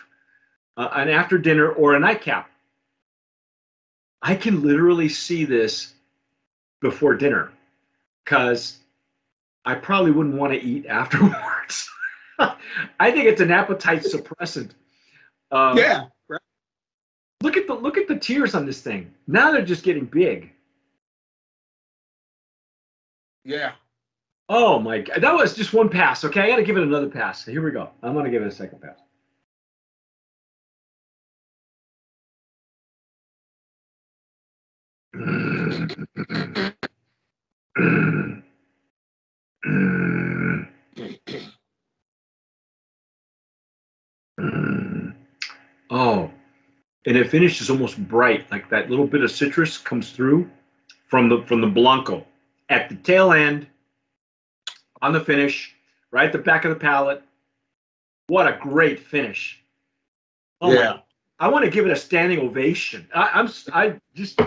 uh, 0.77 0.91
an 0.93 1.09
after 1.09 1.39
dinner 1.39 1.71
or 1.73 1.95
a 1.95 1.99
nightcap. 1.99 2.51
I 4.25 4.35
can 4.35 4.63
literally 4.63 5.11
see 5.11 5.45
this 5.45 5.93
before 6.81 7.15
dinner, 7.15 7.53
because 8.25 8.79
I 9.67 9.75
probably 9.75 10.13
wouldn't 10.13 10.37
want 10.37 10.55
to 10.55 10.61
eat 10.61 10.87
afterwards. 10.87 11.89
I 12.39 13.11
think 13.13 13.27
it's 13.27 13.43
an 13.43 13.51
appetite 13.51 14.03
suppressant. 14.03 14.71
Um, 15.53 15.77
Yeah. 15.77 16.07
Look 17.43 17.59
at 17.59 17.67
the 17.67 17.75
look 17.75 17.99
at 17.99 18.09
the 18.09 18.17
tears 18.17 18.55
on 18.55 18.65
this 18.65 18.81
thing. 18.81 19.13
Now 19.27 19.53
they're 19.53 19.63
just 19.63 19.85
getting 19.85 20.07
big. 20.07 20.51
Yeah. 23.45 23.73
Oh 24.49 24.79
my 24.79 25.01
god, 25.01 25.21
that 25.21 25.35
was 25.35 25.55
just 25.55 25.75
one 25.75 25.91
pass. 25.91 26.25
Okay, 26.25 26.41
I 26.41 26.49
got 26.49 26.57
to 26.57 26.63
give 26.63 26.79
it 26.79 26.83
another 26.83 27.11
pass. 27.11 27.45
Here 27.45 27.63
we 27.63 27.71
go. 27.71 27.91
I'm 28.03 28.15
gonna 28.15 28.31
give 28.31 28.43
it 28.43 28.49
a 28.49 28.51
second 28.51 28.81
pass. 28.81 28.99
Oh, 45.91 46.29
and 47.07 47.17
it 47.17 47.31
finishes 47.31 47.71
almost 47.71 47.97
bright, 48.09 48.51
like 48.51 48.69
that 48.71 48.91
little 48.91 49.07
bit 49.07 49.23
of 49.23 49.31
citrus 49.31 49.79
comes 49.79 50.11
through 50.11 50.51
from 51.07 51.29
the 51.29 51.45
from 51.47 51.61
the 51.61 51.69
blanco 51.69 52.27
at 52.69 52.89
the 52.89 52.97
tail 52.97 53.33
end 53.33 53.69
on 55.01 55.13
the 55.13 55.21
finish, 55.21 55.77
right 56.11 56.27
at 56.27 56.33
the 56.33 56.39
back 56.39 56.65
of 56.65 56.71
the 56.71 56.81
palate. 56.81 57.23
What 58.27 58.49
a 58.49 58.59
great 58.61 58.99
finish! 58.99 59.63
Oh 60.61 60.69
my 60.69 60.75
yeah. 60.75 60.99
I 61.39 61.47
want 61.47 61.65
to 61.65 61.71
give 61.71 61.87
it 61.87 61.93
a 61.93 61.97
standing 61.97 62.41
ovation. 62.41 63.09
I, 63.15 63.31
I'm 63.35 63.49
I 63.73 64.01
just 64.15 64.41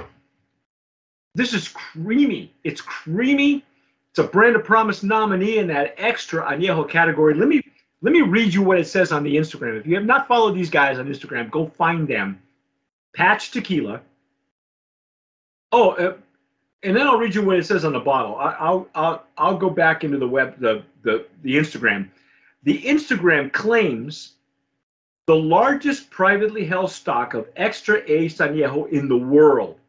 this 1.37 1.53
is 1.53 1.67
creamy. 1.67 2.51
It's 2.63 2.81
creamy. 2.81 3.63
It's 4.09 4.19
a 4.19 4.23
brand 4.23 4.55
of 4.55 4.63
promise 4.63 5.03
nominee 5.03 5.59
in 5.59 5.67
that 5.67 5.93
extra 5.97 6.43
añejo 6.43 6.89
category. 6.89 7.35
Let 7.35 7.47
me 7.47 7.61
let 8.01 8.11
me 8.11 8.21
read 8.21 8.53
you 8.53 8.63
what 8.63 8.79
it 8.79 8.87
says 8.87 9.11
on 9.11 9.23
the 9.23 9.35
Instagram. 9.35 9.79
If 9.79 9.85
you 9.85 9.95
have 9.95 10.05
not 10.05 10.27
followed 10.27 10.55
these 10.55 10.71
guys 10.71 10.97
on 10.97 11.07
Instagram, 11.07 11.51
go 11.51 11.67
find 11.67 12.07
them. 12.07 12.41
Patch 13.15 13.51
Tequila. 13.51 14.01
Oh, 15.71 15.91
uh, 15.91 16.17
and 16.81 16.95
then 16.95 17.05
I'll 17.05 17.19
read 17.19 17.35
you 17.35 17.43
what 17.43 17.57
it 17.59 17.65
says 17.65 17.85
on 17.85 17.93
the 17.93 17.99
bottle. 17.99 18.35
I, 18.35 18.51
I'll 18.53 18.87
I'll 18.95 19.23
I'll 19.37 19.57
go 19.57 19.69
back 19.69 20.03
into 20.03 20.17
the 20.17 20.27
web 20.27 20.59
the 20.59 20.83
the 21.03 21.27
the 21.43 21.55
Instagram. 21.55 22.09
The 22.63 22.81
Instagram 22.81 23.53
claims 23.53 24.33
the 25.27 25.35
largest 25.35 26.09
privately 26.09 26.65
held 26.65 26.89
stock 26.89 27.35
of 27.35 27.47
extra 27.55 28.01
aged 28.07 28.39
añejo 28.39 28.89
in 28.89 29.07
the 29.07 29.17
world. 29.17 29.79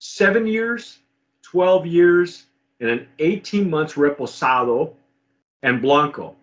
Seven 0.00 0.46
years, 0.46 0.98
12 1.42 1.86
years, 1.86 2.46
and 2.80 2.88
an 2.88 3.06
18 3.18 3.68
months 3.68 3.94
reposado 3.94 4.94
and 5.62 5.82
blanco. 5.82 6.34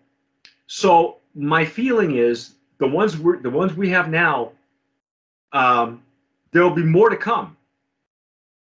So 0.68 1.16
my 1.34 1.64
feeling 1.64 2.16
is 2.16 2.54
the 2.78 2.86
ones 2.86 3.18
we 3.18 3.38
the 3.38 3.50
ones 3.50 3.74
we 3.74 3.88
have 3.90 4.08
now, 4.08 4.52
um, 5.52 6.02
there 6.52 6.62
will 6.62 6.74
be 6.74 6.84
more 6.84 7.08
to 7.10 7.16
come. 7.16 7.56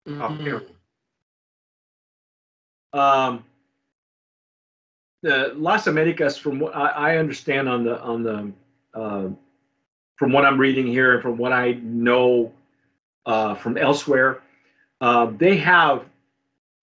Mhm. 0.07 0.71
Um, 2.95 3.45
the 5.23 5.53
Las 5.55 5.87
Americas, 5.87 6.39
from 6.39 6.59
what 6.61 6.75
I, 6.75 7.13
I 7.13 7.17
understand 7.19 7.69
on 7.69 7.85
the 7.85 8.01
on 8.01 8.23
the 8.23 8.53
uh, 8.95 9.29
from 10.17 10.33
what 10.33 10.47
I'm 10.47 10.59
reading 10.59 10.87
here 10.87 11.13
and 11.13 11.23
from 11.23 11.37
what 11.37 11.53
I 11.53 11.73
know 11.83 12.51
uh, 13.27 13.55
from 13.55 13.77
elsewhere, 13.77 14.43
uh, 15.01 15.27
they 15.37 15.57
have 15.57 16.05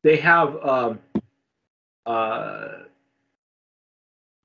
they 0.04 0.18
have 0.18 0.58
um, 0.64 1.00
uh, 2.06 2.68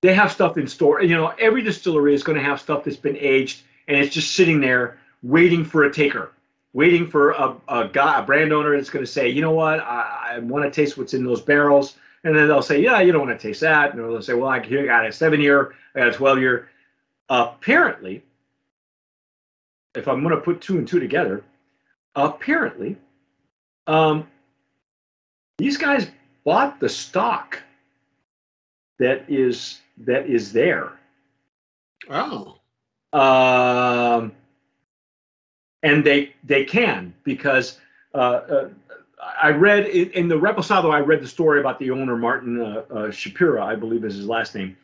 they 0.02 0.14
have 0.14 0.32
stuff 0.32 0.56
in 0.56 0.66
store. 0.66 1.02
You 1.02 1.16
know, 1.16 1.28
every 1.38 1.62
distillery 1.62 2.14
is 2.14 2.22
going 2.22 2.38
to 2.38 2.44
have 2.44 2.60
stuff 2.60 2.84
that's 2.84 2.96
been 2.96 3.16
aged 3.18 3.62
and 3.90 3.98
it's 3.98 4.14
just 4.14 4.32
sitting 4.34 4.60
there 4.60 4.98
waiting 5.22 5.64
for 5.64 5.84
a 5.84 5.92
taker, 5.92 6.32
waiting 6.72 7.06
for 7.06 7.32
a, 7.32 7.56
a 7.68 7.88
guy, 7.88 8.20
a 8.20 8.22
brand 8.22 8.52
owner 8.52 8.76
that's 8.76 8.88
going 8.88 9.04
to 9.04 9.10
say, 9.10 9.28
you 9.28 9.42
know 9.42 9.50
what, 9.50 9.80
I, 9.80 10.34
I 10.34 10.38
want 10.38 10.64
to 10.64 10.70
taste 10.70 10.96
what's 10.96 11.12
in 11.12 11.24
those 11.24 11.40
barrels. 11.40 11.96
And 12.22 12.36
then 12.36 12.48
they'll 12.48 12.62
say, 12.62 12.80
yeah, 12.80 13.00
you 13.00 13.12
don't 13.12 13.26
want 13.26 13.38
to 13.38 13.48
taste 13.48 13.60
that. 13.62 13.92
And 13.92 13.98
they'll 13.98 14.22
say, 14.22 14.34
well, 14.34 14.48
I 14.48 14.58
I 14.58 14.86
got 14.86 15.06
a 15.06 15.12
seven 15.12 15.40
year, 15.40 15.74
I 15.94 16.00
got 16.00 16.08
a 16.08 16.12
12 16.12 16.38
year. 16.38 16.68
apparently, 17.28 18.22
if 19.96 20.06
I'm 20.06 20.22
going 20.22 20.34
to 20.34 20.40
put 20.40 20.60
two 20.60 20.78
and 20.78 20.86
two 20.86 21.00
together, 21.00 21.42
apparently, 22.14 22.96
um, 23.90 24.28
these 25.58 25.76
guys 25.76 26.10
bought 26.44 26.78
the 26.78 26.88
stock 26.88 27.60
that 28.98 29.24
is 29.28 29.80
that 29.98 30.26
is 30.26 30.52
there. 30.52 30.92
Oh. 32.08 32.58
um, 33.12 34.32
and 35.82 36.04
they 36.04 36.34
they 36.44 36.64
can 36.64 37.12
because 37.24 37.78
uh, 38.14 38.18
uh, 38.18 38.68
I 39.42 39.50
read 39.50 39.86
in, 39.86 40.10
in 40.12 40.28
the 40.28 40.36
Reposado 40.36 40.92
I 40.92 41.00
read 41.00 41.20
the 41.20 41.28
story 41.28 41.60
about 41.60 41.78
the 41.78 41.90
owner 41.90 42.16
Martin 42.16 42.60
uh, 42.60 42.64
uh, 42.64 42.94
Shapira 43.08 43.60
I 43.62 43.74
believe 43.74 44.04
is 44.04 44.14
his 44.14 44.26
last 44.26 44.54
name. 44.54 44.76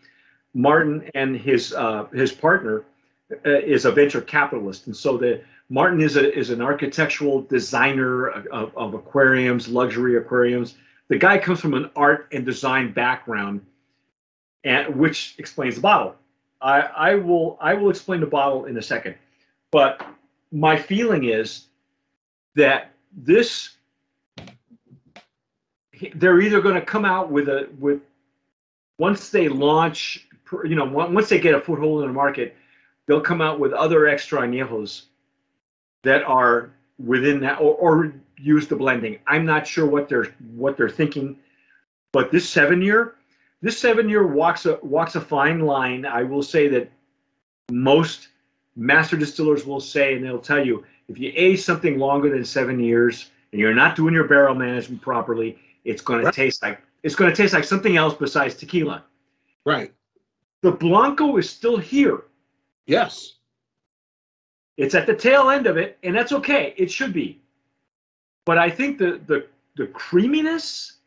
Martin 0.52 1.08
and 1.14 1.36
his 1.36 1.72
uh, 1.74 2.06
his 2.06 2.32
partner 2.32 2.84
Uh, 3.28 3.58
is 3.58 3.86
a 3.86 3.90
venture 3.90 4.20
capitalist, 4.20 4.86
and 4.86 4.96
so 4.96 5.16
the 5.16 5.42
Martin 5.68 6.00
is 6.00 6.16
a 6.16 6.32
is 6.32 6.50
an 6.50 6.62
architectural 6.62 7.42
designer 7.42 8.28
of, 8.28 8.76
of 8.76 8.94
aquariums, 8.94 9.66
luxury 9.66 10.16
aquariums. 10.16 10.76
The 11.08 11.18
guy 11.18 11.36
comes 11.36 11.58
from 11.58 11.74
an 11.74 11.90
art 11.96 12.28
and 12.30 12.46
design 12.46 12.92
background, 12.92 13.66
and 14.62 14.94
which 14.94 15.34
explains 15.38 15.74
the 15.74 15.80
bottle. 15.80 16.14
I, 16.60 16.82
I 16.82 17.14
will 17.16 17.58
I 17.60 17.74
will 17.74 17.90
explain 17.90 18.20
the 18.20 18.26
bottle 18.26 18.66
in 18.66 18.76
a 18.76 18.82
second, 18.82 19.16
but 19.72 20.06
my 20.52 20.76
feeling 20.76 21.24
is 21.24 21.64
that 22.54 22.92
this 23.12 23.70
they're 26.14 26.40
either 26.40 26.60
going 26.60 26.76
to 26.76 26.86
come 26.86 27.04
out 27.04 27.28
with 27.28 27.48
a 27.48 27.68
with 27.80 28.02
once 28.98 29.30
they 29.30 29.48
launch 29.48 30.28
you 30.64 30.76
know, 30.76 30.84
once 30.84 31.28
they 31.28 31.40
get 31.40 31.54
a 31.54 31.60
foothold 31.60 32.02
in 32.02 32.08
the 32.08 32.14
market, 32.14 32.54
they'll 33.06 33.20
come 33.20 33.40
out 33.40 33.58
with 33.58 33.72
other 33.72 34.06
extra 34.06 34.40
añejos 34.40 35.02
that 36.02 36.22
are 36.24 36.70
within 36.98 37.40
that, 37.40 37.60
or, 37.60 37.74
or 37.74 38.14
use 38.36 38.66
the 38.66 38.76
blending. 38.76 39.18
I'm 39.26 39.44
not 39.44 39.66
sure 39.66 39.86
what 39.86 40.08
they're 40.08 40.34
what 40.54 40.76
they're 40.76 40.88
thinking, 40.88 41.38
but 42.12 42.30
this 42.30 42.48
seven 42.48 42.82
year, 42.82 43.14
this 43.62 43.78
seven 43.78 44.08
year 44.08 44.26
walks 44.26 44.66
a 44.66 44.78
walks 44.82 45.14
a 45.16 45.20
fine 45.20 45.60
line. 45.60 46.04
I 46.04 46.22
will 46.22 46.42
say 46.42 46.68
that 46.68 46.90
most 47.70 48.28
master 48.76 49.16
distillers 49.16 49.66
will 49.66 49.80
say, 49.80 50.14
and 50.14 50.24
they'll 50.24 50.38
tell 50.38 50.64
you, 50.64 50.84
if 51.08 51.18
you 51.18 51.32
age 51.34 51.62
something 51.62 51.98
longer 51.98 52.30
than 52.30 52.44
seven 52.44 52.78
years 52.78 53.30
and 53.52 53.60
you're 53.60 53.74
not 53.74 53.96
doing 53.96 54.14
your 54.14 54.28
barrel 54.28 54.54
management 54.54 55.00
properly, 55.00 55.58
it's 55.84 56.02
going 56.02 56.24
to 56.24 56.32
taste 56.32 56.62
like 56.62 56.80
it's 57.02 57.14
going 57.14 57.30
to 57.30 57.36
taste 57.36 57.54
like 57.54 57.64
something 57.64 57.96
else 57.96 58.14
besides 58.14 58.54
tequila. 58.54 59.04
Right. 59.64 59.92
The 60.62 60.72
Blanco 60.72 61.36
is 61.36 61.48
still 61.48 61.76
here. 61.76 62.24
Yes. 62.86 63.34
It's 64.76 64.94
at 64.94 65.06
the 65.06 65.14
tail 65.14 65.50
end 65.50 65.66
of 65.66 65.76
it, 65.76 65.98
and 66.02 66.14
that's 66.14 66.32
okay. 66.32 66.74
It 66.76 66.90
should 66.90 67.12
be. 67.12 67.40
But 68.44 68.58
I 68.58 68.70
think 68.70 68.98
the 68.98 69.20
the 69.26 69.46
the 69.76 69.86
creaminess, 69.88 70.98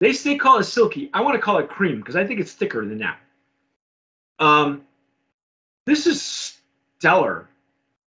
they 0.00 0.12
they 0.12 0.36
call 0.36 0.58
it 0.58 0.64
silky. 0.64 1.10
I 1.12 1.20
want 1.20 1.34
to 1.34 1.40
call 1.40 1.58
it 1.58 1.68
cream 1.68 1.98
because 1.98 2.16
I 2.16 2.26
think 2.26 2.40
it's 2.40 2.52
thicker 2.52 2.86
than 2.86 2.98
that. 2.98 3.18
Um, 4.38 4.84
this 5.84 6.06
is 6.06 6.58
stellar, 6.98 7.48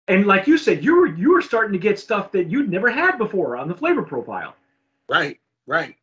and 0.07 0.27
like 0.27 0.47
you 0.47 0.57
said, 0.57 0.83
you 0.83 0.95
were 0.95 1.07
you 1.07 1.31
were 1.33 1.41
starting 1.41 1.73
to 1.73 1.79
get 1.79 1.97
stuff 1.97 2.31
that 2.33 2.51
you'd 2.51 2.69
never 2.69 2.89
had 2.89 3.17
before 3.17 3.57
on 3.57 3.67
the 3.67 3.75
flavor 3.75 4.03
profile. 4.03 4.55
Right. 5.09 5.39
Right. 5.65 5.95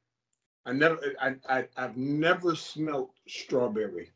I 0.66 0.72
never. 0.72 0.98
I. 1.20 1.34
I 1.48 1.64
I've 1.76 1.96
never 1.96 2.54
smelt 2.54 3.12
strawberry, 3.28 4.10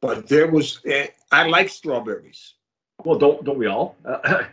but 0.00 0.28
there 0.28 0.50
was. 0.50 0.80
eh, 0.86 1.08
I 1.30 1.46
like 1.46 1.68
strawberries, 1.68 2.54
Well, 3.04 3.18
don't 3.18 3.44
don't 3.44 3.58
we 3.58 3.66
all? 3.66 3.96
Uh, 4.04 4.44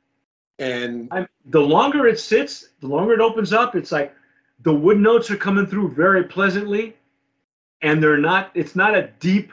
and 0.58 1.08
I'm, 1.10 1.28
the 1.46 1.60
longer 1.60 2.06
it 2.06 2.20
sits, 2.20 2.70
the 2.80 2.86
longer 2.88 3.14
it 3.14 3.20
opens 3.20 3.52
up. 3.52 3.74
It's 3.76 3.92
like 3.92 4.14
the 4.62 4.72
wood 4.72 4.98
notes 4.98 5.30
are 5.30 5.36
coming 5.36 5.66
through 5.66 5.92
very 5.94 6.24
pleasantly, 6.24 6.96
and 7.82 8.02
they're 8.02 8.18
not. 8.18 8.50
It's 8.54 8.76
not 8.76 8.94
a 8.94 9.08
deep. 9.20 9.52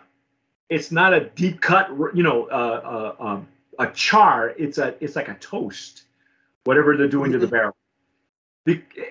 It's 0.69 0.91
not 0.91 1.13
a 1.13 1.21
deep 1.35 1.61
cut. 1.61 1.89
You 2.13 2.23
know, 2.23 2.45
uh, 2.47 3.15
uh, 3.19 3.23
um, 3.23 3.47
a 3.79 3.87
char. 3.91 4.49
It's 4.57 4.77
a. 4.77 4.95
It's 5.03 5.15
like 5.15 5.29
a 5.29 5.35
toast, 5.35 6.03
whatever 6.65 6.97
they're 6.97 7.07
doing 7.07 7.31
to 7.31 7.37
the 7.39 7.47
barrel. 7.55 7.75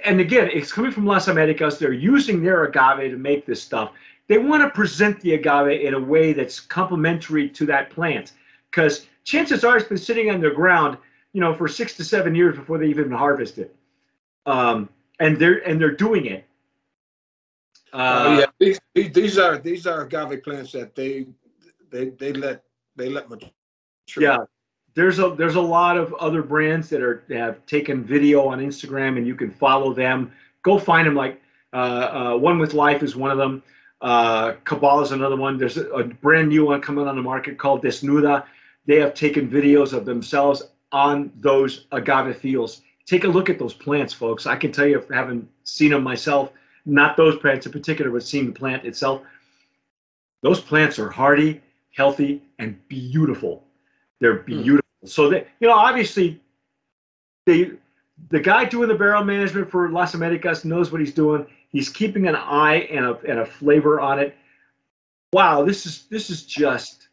And 0.05 0.21
again, 0.21 0.51
it's 0.53 0.71
coming 0.71 0.93
from 0.93 1.07
Las 1.07 1.29
Americas. 1.29 1.79
They're 1.79 1.93
using 1.93 2.43
their 2.43 2.65
agave 2.65 3.11
to 3.11 3.17
make 3.17 3.47
this 3.47 3.63
stuff. 3.63 3.93
They 4.29 4.39
want 4.39 4.63
to 4.63 4.71
present 4.71 5.21
the 5.21 5.35
agave 5.35 5.81
in 5.83 5.95
a 5.95 6.01
way 6.01 6.33
that's 6.33 6.61
complementary 6.61 7.49
to 7.51 7.67
that 7.67 7.91
plant, 7.91 8.33
because 8.71 9.07
chances 9.25 9.65
are 9.65 9.77
it's 9.77 9.89
been 9.89 9.99
sitting 9.99 10.31
on 10.31 10.41
the 10.41 10.51
ground 10.51 10.99
you 11.37 11.43
know, 11.43 11.53
for 11.53 11.69
six 11.69 11.95
to 11.99 12.03
seven 12.03 12.35
years 12.35 12.57
before 12.57 12.79
they 12.79 12.87
even 12.87 13.11
harvest 13.11 13.59
it. 13.59 13.77
Um, 14.47 14.89
and 15.21 15.39
they're 15.39 15.59
and 15.69 15.79
they're 15.79 15.95
doing 15.95 16.25
it. 16.25 16.47
Uh, 17.93 18.25
oh 18.27 18.39
yeah, 18.39 18.47
these, 18.59 18.81
these 18.95 19.13
these 19.13 19.39
are 19.39 19.59
these 19.59 19.87
are 19.87 20.01
agave 20.01 20.43
plants 20.43 20.73
that 20.73 20.95
they 20.95 21.27
they 21.91 22.09
they 22.09 22.33
let 22.33 22.65
they 22.97 23.11
let 23.11 23.29
mature. 23.29 23.51
yeah. 24.19 24.39
There's 24.95 25.19
a 25.19 25.35
there's 25.37 25.57
a 25.57 25.61
lot 25.61 25.99
of 25.99 26.15
other 26.15 26.43
brands 26.43 26.89
that 26.89 27.03
are 27.03 27.23
have 27.29 27.67
taken 27.67 28.03
video 28.03 28.47
on 28.47 28.61
Instagram, 28.61 29.19
and 29.19 29.27
you 29.27 29.35
can 29.35 29.51
follow 29.51 29.93
them. 29.93 30.33
Go 30.63 30.79
find 30.79 31.07
them. 31.07 31.15
Like 31.15 31.43
uh, 31.75 31.77
uh, 31.77 32.37
One 32.39 32.59
with 32.59 32.73
Life 32.73 33.03
is 33.03 33.15
one 33.15 33.31
of 33.31 33.37
them. 33.37 33.63
Uh, 34.01 34.53
Cabal 34.65 35.01
is 35.03 35.13
another 35.13 35.37
one. 35.37 35.59
There's 35.59 35.77
a, 35.77 35.89
a 35.91 36.05
brand 36.05 36.49
new 36.49 36.67
one 36.67 36.81
coming 36.81 37.07
on 37.07 37.17
the 37.17 37.23
market 37.23 37.59
called 37.59 37.83
Desnuda. 37.83 38.45
They 38.87 38.97
have 38.97 39.15
taken 39.15 39.49
videos 39.49 39.93
of 39.93 40.05
themselves 40.05 40.63
on 40.93 41.33
those 41.41 41.87
agave 41.93 42.37
fields. 42.37 42.83
Take 43.07 43.25
a 43.25 43.29
look 43.29 43.49
at 43.49 43.59
those 43.59 43.75
plants, 43.75 44.13
folks. 44.13 44.47
I 44.47 44.57
can 44.57 44.73
tell 44.73 44.87
you, 44.87 45.05
having 45.13 45.49
seen 45.65 45.91
them 45.91 46.03
myself, 46.03 46.53
not 46.85 47.17
those 47.17 47.37
plants 47.39 47.67
in 47.67 47.73
particular, 47.73 48.11
but 48.11 48.23
seeing 48.23 48.47
the 48.47 48.53
plant 48.53 48.85
itself, 48.85 49.23
those 50.43 50.61
plants 50.61 50.99
are 50.99 51.11
hardy, 51.11 51.61
healthy, 51.95 52.43
and 52.59 52.77
beautiful. 52.89 53.65
They're 54.21 54.41
beautiful. 54.41 54.83
So 55.05 55.29
that 55.31 55.49
you 55.61 55.69
know, 55.69 55.75
obviously, 55.75 56.41
they 57.47 57.73
the 58.31 58.41
guy 58.41 58.65
doing 58.65 58.89
the 58.89 58.95
barrel 58.95 59.25
management 59.25 59.71
for 59.71 59.91
Las 59.91 60.15
Americas 60.15 60.65
knows 60.65 60.91
what 60.91 61.01
he's 61.01 61.15
doing. 61.15 61.47
He's 61.77 61.91
keeping 61.91 62.27
an 62.27 62.35
eye 62.35 62.89
and 62.91 63.05
a 63.05 63.19
and 63.29 63.41
a 63.41 63.45
flavor 63.45 64.01
on 64.01 64.19
it. 64.19 64.35
Wow, 65.35 65.63
this 65.63 65.85
is 65.85 66.07
this 66.07 66.31
is 66.31 66.47
just. 66.47 67.09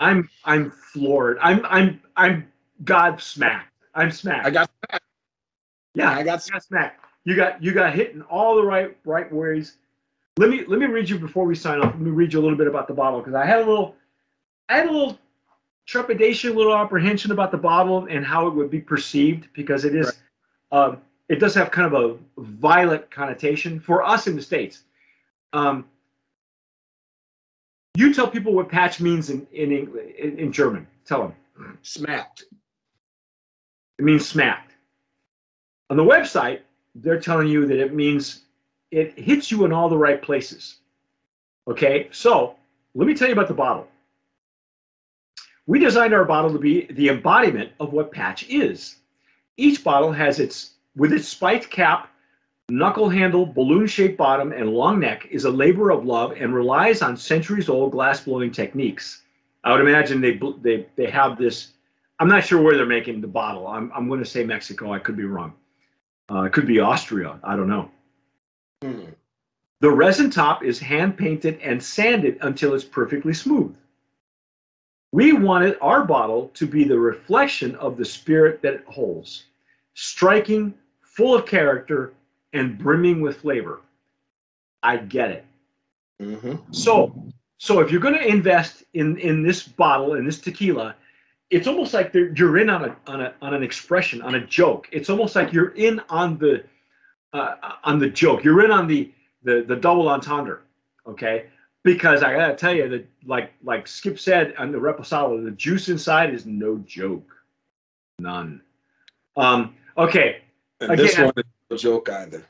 I'm 0.00 0.28
I'm 0.44 0.72
floored. 0.72 1.38
I'm 1.40 1.64
I'm 1.64 2.02
I'm 2.16 2.48
God 2.82 3.20
smacked. 3.20 3.72
I'm 3.94 4.10
smacked. 4.10 4.46
I 4.46 4.50
got 4.50 4.68
smacked. 4.88 5.04
yeah, 5.94 6.10
I 6.10 6.24
got 6.24 6.44
you 6.44 6.52
got 6.54 6.64
smacked. 6.64 7.04
You 7.24 7.36
got 7.36 7.62
you 7.62 7.72
got 7.72 7.94
hit 7.94 8.10
in 8.10 8.22
all 8.22 8.56
the 8.56 8.64
right 8.64 8.96
right 9.04 9.32
ways. 9.32 9.76
Let 10.38 10.50
me 10.50 10.64
let 10.66 10.80
me 10.80 10.86
read 10.86 11.08
you 11.08 11.20
before 11.20 11.44
we 11.44 11.54
sign 11.54 11.78
off. 11.78 11.92
Let 11.92 12.00
me 12.00 12.10
read 12.10 12.32
you 12.32 12.40
a 12.40 12.42
little 12.42 12.58
bit 12.58 12.66
about 12.66 12.88
the 12.88 12.94
bottle 12.94 13.20
because 13.20 13.36
I 13.36 13.46
had 13.46 13.60
a 13.60 13.64
little 13.64 13.94
I 14.68 14.78
had 14.78 14.88
a 14.88 14.90
little 14.90 15.20
trepidation, 15.86 16.50
a 16.50 16.54
little 16.54 16.74
apprehension 16.74 17.30
about 17.30 17.52
the 17.52 17.58
bottle 17.58 18.08
and 18.10 18.26
how 18.26 18.48
it 18.48 18.54
would 18.54 18.72
be 18.72 18.80
perceived 18.80 19.46
because 19.54 19.84
it 19.84 19.94
is 19.94 20.12
um, 20.74 21.00
it 21.28 21.38
does 21.38 21.54
have 21.54 21.70
kind 21.70 21.94
of 21.94 22.18
a 22.36 22.42
violent 22.42 23.08
connotation 23.10 23.78
for 23.78 24.02
us 24.02 24.26
in 24.26 24.34
the 24.34 24.42
states. 24.42 24.82
Um, 25.52 25.86
you 27.94 28.12
tell 28.12 28.28
people 28.28 28.52
what 28.52 28.68
patch 28.68 29.00
means 29.00 29.30
in 29.30 29.46
in, 29.52 29.72
Eng- 29.72 29.98
in, 30.18 30.38
in 30.38 30.52
German. 30.52 30.86
Tell 31.06 31.32
them. 31.56 31.78
smacked. 31.82 32.44
It 33.98 34.04
means 34.04 34.28
smacked. 34.28 34.72
On 35.90 35.96
the 35.96 36.02
website, 36.02 36.60
they're 36.96 37.20
telling 37.20 37.46
you 37.46 37.66
that 37.66 37.78
it 37.78 37.94
means 37.94 38.42
it 38.90 39.16
hits 39.16 39.52
you 39.52 39.64
in 39.64 39.72
all 39.72 39.88
the 39.88 39.96
right 39.96 40.20
places. 40.20 40.78
Okay, 41.68 42.08
so 42.10 42.56
let 42.96 43.06
me 43.06 43.14
tell 43.14 43.28
you 43.28 43.32
about 43.34 43.48
the 43.48 43.54
bottle. 43.54 43.86
We 45.66 45.78
designed 45.78 46.12
our 46.12 46.24
bottle 46.24 46.52
to 46.52 46.58
be 46.58 46.86
the 46.90 47.10
embodiment 47.10 47.70
of 47.78 47.92
what 47.92 48.10
patch 48.10 48.48
is. 48.48 48.96
Each 49.56 49.82
bottle 49.82 50.12
has 50.12 50.40
its, 50.40 50.74
with 50.96 51.12
its 51.12 51.28
spiked 51.28 51.70
cap, 51.70 52.10
knuckle 52.68 53.08
handle, 53.08 53.46
balloon 53.46 53.86
shaped 53.86 54.16
bottom, 54.16 54.52
and 54.52 54.70
long 54.70 55.00
neck, 55.00 55.26
is 55.30 55.44
a 55.44 55.50
labor 55.50 55.90
of 55.90 56.04
love 56.04 56.32
and 56.32 56.54
relies 56.54 57.02
on 57.02 57.16
centuries 57.16 57.68
old 57.68 57.92
glass 57.92 58.20
blowing 58.20 58.50
techniques. 58.50 59.22
I 59.62 59.72
would 59.72 59.80
imagine 59.80 60.20
they, 60.20 60.40
they, 60.62 60.86
they 60.96 61.10
have 61.10 61.38
this 61.38 61.74
I'm 62.20 62.28
not 62.28 62.44
sure 62.44 62.62
where 62.62 62.76
they're 62.76 62.86
making 62.86 63.20
the 63.20 63.26
bottle. 63.26 63.66
I'm, 63.66 63.90
I'm 63.94 64.08
going 64.08 64.20
to 64.20 64.26
say 64.26 64.44
Mexico. 64.44 64.92
I 64.92 64.98
could 64.98 65.16
be 65.16 65.24
wrong. 65.24 65.52
Uh, 66.30 66.42
it 66.42 66.52
could 66.52 66.66
be 66.66 66.80
Austria. 66.80 67.38
I 67.42 67.56
don't 67.56 67.68
know. 67.68 67.90
Hmm. 68.82 69.06
The 69.80 69.90
resin 69.90 70.30
top 70.30 70.64
is 70.64 70.78
hand 70.78 71.18
painted 71.18 71.58
and 71.60 71.82
sanded 71.82 72.38
until 72.40 72.74
it's 72.74 72.84
perfectly 72.84 73.34
smooth. 73.34 73.76
We 75.14 75.32
wanted 75.32 75.76
our 75.80 76.04
bottle 76.04 76.50
to 76.54 76.66
be 76.66 76.82
the 76.82 76.98
reflection 76.98 77.76
of 77.76 77.96
the 77.96 78.04
spirit 78.04 78.60
that 78.62 78.74
it 78.74 78.84
holds, 78.88 79.44
striking, 79.94 80.74
full 81.02 81.36
of 81.36 81.46
character, 81.46 82.14
and 82.52 82.76
brimming 82.76 83.20
with 83.20 83.36
flavor. 83.36 83.82
I 84.82 84.96
get 84.96 85.30
it. 85.30 85.44
Mm-hmm. 86.20 86.56
So, 86.72 87.14
so 87.58 87.78
if 87.78 87.92
you're 87.92 88.00
going 88.00 88.18
to 88.18 88.26
invest 88.26 88.82
in 88.94 89.16
in 89.18 89.44
this 89.44 89.62
bottle 89.62 90.14
in 90.14 90.24
this 90.24 90.40
tequila, 90.40 90.96
it's 91.48 91.68
almost 91.68 91.94
like 91.94 92.12
you're 92.12 92.58
in 92.58 92.68
on 92.68 92.86
a 92.86 92.96
on 93.06 93.20
a 93.20 93.34
on 93.40 93.54
an 93.54 93.62
expression 93.62 94.20
on 94.20 94.34
a 94.34 94.44
joke. 94.44 94.88
It's 94.90 95.08
almost 95.08 95.36
like 95.36 95.52
you're 95.52 95.76
in 95.76 96.00
on 96.08 96.38
the 96.38 96.64
uh, 97.32 97.54
on 97.84 98.00
the 98.00 98.10
joke. 98.10 98.42
You're 98.42 98.64
in 98.64 98.72
on 98.72 98.88
the 98.88 99.12
the 99.44 99.64
the 99.68 99.76
double 99.76 100.08
entendre. 100.08 100.58
Okay, 101.06 101.50
because 101.84 102.22
I 102.22 102.34
gotta 102.34 102.54
tell 102.54 102.74
you 102.74 102.88
that 102.88 103.06
like 103.26 103.52
like 103.62 103.86
Skip 103.86 104.18
said 104.18 104.54
on 104.58 104.72
the 104.72 104.78
Reposado, 104.78 105.44
the 105.44 105.50
juice 105.52 105.88
inside 105.88 106.34
is 106.34 106.46
no 106.46 106.78
joke, 106.78 107.30
none. 108.18 108.60
Um, 109.36 109.76
okay, 109.96 110.42
And 110.80 110.98
this 110.98 111.16
one 111.18 111.32
is 111.36 111.44
no 111.70 111.76
joke 111.76 112.08
either. 112.08 112.44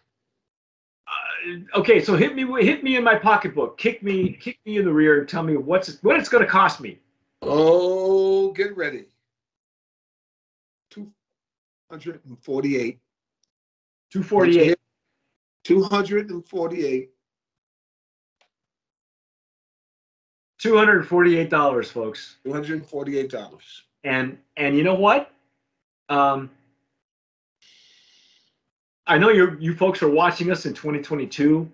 uh, 1.09 1.79
okay. 1.79 2.01
So 2.03 2.17
hit 2.17 2.35
me 2.35 2.45
hit 2.65 2.85
me 2.85 2.97
in 2.97 3.05
my 3.05 3.17
pocketbook, 3.17 3.77
kick 3.77 4.03
me 4.03 4.33
kick 4.33 4.59
me 4.65 4.79
in 4.79 4.85
the 4.85 4.93
rear, 4.93 5.21
and 5.21 5.29
tell 5.29 5.43
me 5.43 5.57
what's 5.57 6.03
what 6.03 6.19
it's 6.19 6.29
gonna 6.29 6.47
cost 6.47 6.81
me. 6.81 6.99
Oh, 7.43 8.53
get 8.53 8.77
ready. 8.77 9.07
Two 10.91 11.11
hundred 11.91 12.21
and 12.25 12.39
forty-eight. 12.43 13.01
Two 14.13 14.23
forty 14.23 14.61
eight. 14.61 14.79
Two 15.65 15.83
hundred 15.83 16.31
and 16.31 16.47
forty-eight. 16.47 17.11
Two 20.65 20.79
hundred 20.79 21.07
forty-eight 21.07 21.51
dollars, 21.51 21.91
folks. 21.91 22.37
Two 22.43 22.51
hundred 22.51 22.79
and 22.79 22.87
forty-eight 22.87 23.29
dollars. 23.29 23.83
And 24.03 24.39
and 24.57 24.75
you 24.75 24.83
know 24.83 24.95
what? 24.95 25.31
Um, 26.09 26.51
I 29.07 29.19
know 29.19 29.29
you 29.29 29.59
you 29.61 29.75
folks 29.77 30.03
are 30.03 30.09
watching 30.09 30.51
us 30.51 30.65
in 30.65 30.73
2022. 30.73 31.71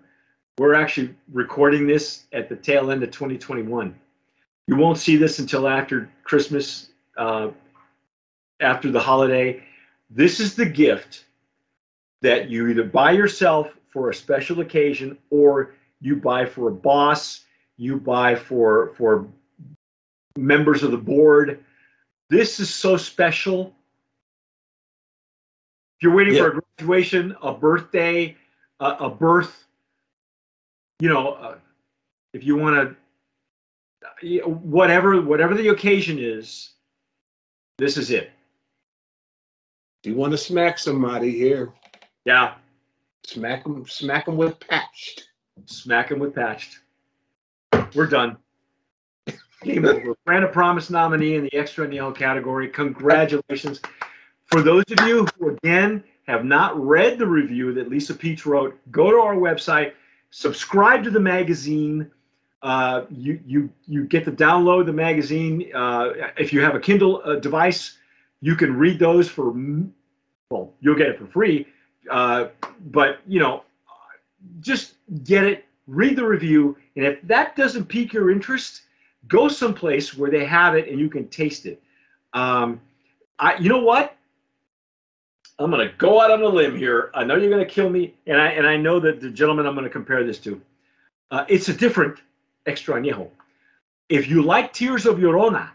we're 0.57 0.73
actually 0.73 1.15
recording 1.31 1.87
this 1.87 2.25
at 2.33 2.49
the 2.49 2.55
tail 2.57 2.91
end 2.91 3.01
of 3.01 3.11
2021. 3.11 3.95
You 4.67 4.75
won't 4.75 4.97
see 4.97 5.15
this 5.15 5.39
until 5.39 5.69
after 5.69 6.11
Christmas, 6.25 6.89
uh, 7.15 7.51
after 8.59 8.91
the 8.91 8.99
holiday. 8.99 9.63
This 10.09 10.41
is 10.41 10.53
the 10.53 10.65
gift 10.65 11.23
that 12.21 12.49
you 12.49 12.67
either 12.67 12.83
buy 12.83 13.11
yourself 13.11 13.73
for 13.87 14.09
a 14.09 14.13
special 14.13 14.59
occasion 14.59 15.17
or 15.29 15.75
you 16.01 16.17
buy 16.17 16.45
for 16.45 16.67
a 16.67 16.73
boss, 16.73 17.45
you 17.81 17.99
buy 17.99 18.35
for 18.35 18.93
for 18.95 19.27
members 20.37 20.83
of 20.83 20.91
the 20.91 20.97
board. 20.97 21.63
This 22.29 22.59
is 22.59 22.69
so 22.71 22.95
special. 22.95 23.75
If 25.97 26.03
you're 26.03 26.13
waiting 26.13 26.35
Yeah. 26.35 26.43
for 26.51 26.57
a 26.57 26.61
graduation, 26.77 27.35
a 27.41 27.51
birthday, 27.53 28.37
a, 28.79 28.85
a 28.85 29.09
birth, 29.09 29.65
you 30.99 31.09
know, 31.09 31.33
uh, 31.33 31.57
if 32.33 32.43
you 32.43 32.55
want 32.55 32.95
to, 34.21 34.41
whatever 34.47 35.19
whatever 35.19 35.55
the 35.55 35.69
occasion 35.69 36.19
is, 36.19 36.73
this 37.79 37.97
is 37.97 38.11
it. 38.11 38.29
You 40.03 40.15
want 40.15 40.31
to 40.33 40.37
smack 40.37 40.77
somebody 40.77 41.31
here? 41.31 41.73
Yeah, 42.25 42.55
Smack 43.25 43.63
them, 43.63 43.87
smack 43.87 44.25
them 44.25 44.37
with 44.37 44.59
patched. 44.59 45.29
smack 45.65 46.09
them 46.09 46.19
with 46.19 46.35
patched. 46.35 46.79
We're 47.93 48.07
done. 48.07 48.37
Game 49.63 49.85
over. 49.85 50.15
Brand 50.25 50.43
of 50.43 50.51
Promise 50.51 50.89
nominee 50.89 51.35
in 51.35 51.43
the 51.43 51.53
extra 51.53 51.87
añejo 51.87 52.15
category. 52.15 52.67
Congratulations. 52.67 53.81
For 54.45 54.61
those 54.61 54.83
of 54.97 55.07
you 55.07 55.27
who, 55.37 55.49
again, 55.49 56.03
have 56.27 56.45
not 56.45 56.79
read 56.83 57.19
the 57.19 57.27
review 57.27 57.73
that 57.73 57.89
Lisa 57.89 58.13
Peach 58.13 58.45
wrote, 58.45 58.77
go 58.91 59.11
to 59.11 59.17
our 59.17 59.35
website, 59.35 59.93
subscribe 60.31 61.03
to 61.03 61.11
the 61.11 61.19
magazine. 61.19 62.09
Uh, 62.63 63.05
you, 63.09 63.39
you, 63.45 63.69
you 63.87 64.05
get 64.05 64.25
to 64.25 64.31
download 64.31 64.85
the 64.85 64.93
magazine. 64.93 65.71
Uh, 65.73 66.11
if 66.37 66.51
you 66.53 66.61
have 66.61 66.75
a 66.75 66.79
Kindle 66.79 67.21
uh, 67.25 67.35
device, 67.35 67.97
you 68.41 68.55
can 68.55 68.75
read 68.75 68.97
those 68.99 69.29
for, 69.29 69.53
well, 70.49 70.73
you'll 70.79 70.95
get 70.95 71.09
it 71.09 71.19
for 71.19 71.27
free. 71.27 71.67
Uh, 72.09 72.47
but, 72.91 73.19
you 73.27 73.39
know, 73.39 73.63
just 74.59 74.95
get 75.23 75.43
it, 75.43 75.65
read 75.91 76.15
the 76.15 76.25
review, 76.25 76.77
and 76.95 77.05
if 77.05 77.21
that 77.23 77.55
doesn't 77.55 77.85
pique 77.85 78.13
your 78.13 78.31
interest, 78.31 78.83
go 79.27 79.47
someplace 79.47 80.17
where 80.17 80.31
they 80.31 80.45
have 80.45 80.75
it 80.75 80.87
and 80.87 80.99
you 80.99 81.09
can 81.09 81.27
taste 81.27 81.65
it. 81.65 81.81
Um, 82.33 82.79
I, 83.37 83.57
you 83.57 83.69
know 83.69 83.79
what? 83.79 84.15
I'm 85.59 85.69
gonna 85.69 85.91
go 85.97 86.21
out 86.21 86.31
on 86.31 86.41
a 86.41 86.47
limb 86.47 86.75
here. 86.75 87.11
I 87.13 87.23
know 87.23 87.35
you're 87.35 87.51
gonna 87.51 87.65
kill 87.65 87.89
me, 87.89 88.15
and 88.25 88.41
I 88.41 88.47
and 88.51 88.65
I 88.65 88.77
know 88.77 88.99
that 88.99 89.19
the 89.19 89.29
gentleman 89.29 89.67
I'm 89.67 89.75
gonna 89.75 89.89
compare 89.89 90.23
this 90.23 90.39
to. 90.39 90.59
Uh, 91.29 91.45
it's 91.49 91.69
a 91.69 91.73
different 91.73 92.19
extra 92.65 92.95
añejo. 92.95 93.29
If 94.09 94.27
you 94.27 94.41
like 94.41 94.73
Tears 94.73 95.05
of 95.05 95.17
Llorona 95.17 95.69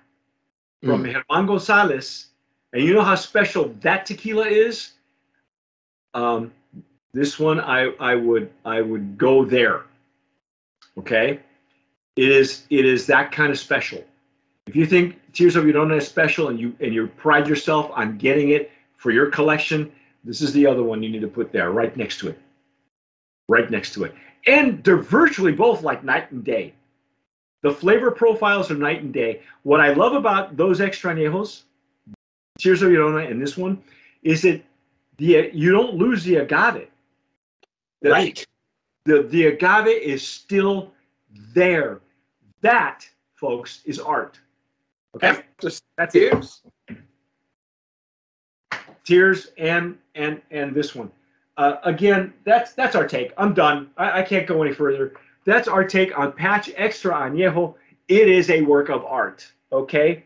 from 0.83 1.05
Germán 1.05 1.47
Gonzalez, 1.47 2.27
and 2.73 2.83
you 2.83 2.95
know 2.95 3.03
how 3.03 3.15
special 3.15 3.69
that 3.81 4.07
tequila 4.07 4.47
is, 4.47 4.93
um, 6.15 6.53
this 7.13 7.39
one 7.39 7.61
I 7.61 7.93
I 8.01 8.17
would 8.17 8.51
I 8.65 8.81
would 8.81 9.17
go 9.17 9.45
there. 9.45 9.85
Okay, 10.99 11.41
it 12.17 12.29
is 12.29 12.65
it 12.71 12.85
is 12.85 13.07
that 13.07 13.33
kind 13.33 13.51
of 13.51 13.59
special. 13.59 14.03
If 14.67 14.75
you 14.75 14.87
think 14.87 15.21
Tears 15.33 15.55
of 15.57 15.67
Your 15.67 15.75
Llorona 15.75 15.99
is 15.99 16.09
special 16.09 16.49
and 16.49 16.59
you 16.59 16.75
and 16.81 16.93
you 16.95 17.07
pride 17.07 17.47
yourself 17.47 17.91
on 17.95 18.17
getting 18.19 18.51
it 18.51 18.71
for 18.97 19.11
your 19.11 19.31
collection, 19.31 19.93
this 20.25 20.41
is 20.41 20.53
the 20.53 20.67
other 20.67 20.83
one 20.83 21.03
you 21.03 21.09
need 21.11 21.21
to 21.21 21.29
put 21.29 21.53
there, 21.53 21.71
right 21.71 21.95
next 21.97 22.19
to 22.21 22.29
it, 22.29 22.39
right 23.49 23.71
next 23.71 23.93
to 23.95 24.05
it. 24.05 24.15
And 24.47 24.83
they're 24.83 24.97
virtually 24.97 25.53
both 25.53 25.83
like 25.83 26.03
night 26.05 26.31
and 26.33 26.43
day. 26.45 26.75
The 27.63 27.73
flavor 27.73 28.11
profiles 28.11 28.71
are 28.71 28.77
night 28.77 29.03
and 29.03 29.13
day. 29.13 29.43
What 29.63 29.81
I 29.81 29.93
love 29.93 30.15
about 30.15 30.57
those 30.57 30.81
extra 30.81 31.15
añejos, 31.15 31.63
Tears 32.59 32.83
of 32.83 32.91
Llorona, 32.91 33.31
and 33.31 33.41
this 33.43 33.57
one, 33.57 33.83
is 34.23 34.43
that 34.43 34.63
the 35.19 35.51
you 35.53 35.73
don't 35.73 35.95
lose 35.95 36.25
the 36.25 36.37
agave. 36.37 36.89
The- 38.03 38.11
Right. 38.11 38.47
The 39.07 39.23
the 39.23 39.47
agave 39.47 39.87
is 39.87 40.27
still 40.27 40.93
there. 41.55 42.01
That, 42.61 43.09
folks, 43.35 43.81
is 43.85 43.99
art. 43.99 44.39
Okay, 45.15 45.29
After 45.29 45.71
that's 45.97 46.15
it. 46.15 46.61
Tears 49.05 49.49
and 49.57 49.97
and 50.15 50.43
and 50.51 50.75
this 50.75 50.95
one. 50.95 51.11
Uh, 51.57 51.77
again, 51.85 52.35
that's 52.45 52.73
that's 52.75 52.95
our 52.95 53.07
take. 53.07 53.33
I'm 53.39 53.55
done. 53.55 53.91
I, 53.97 54.21
I 54.21 54.23
can't 54.23 54.47
go 54.47 54.63
any 54.63 54.75
further. 54.75 55.15
That's 55.47 55.69
our 55.69 55.85
take 55.85 56.19
on 56.19 56.33
Patch 56.33 56.71
Extra 56.77 57.15
Añejo. 57.15 57.75
It 58.09 58.29
is 58.29 58.51
a 58.51 58.63
work 58.63 58.89
of 58.89 59.05
art. 59.05 59.51
Okay, 59.73 60.25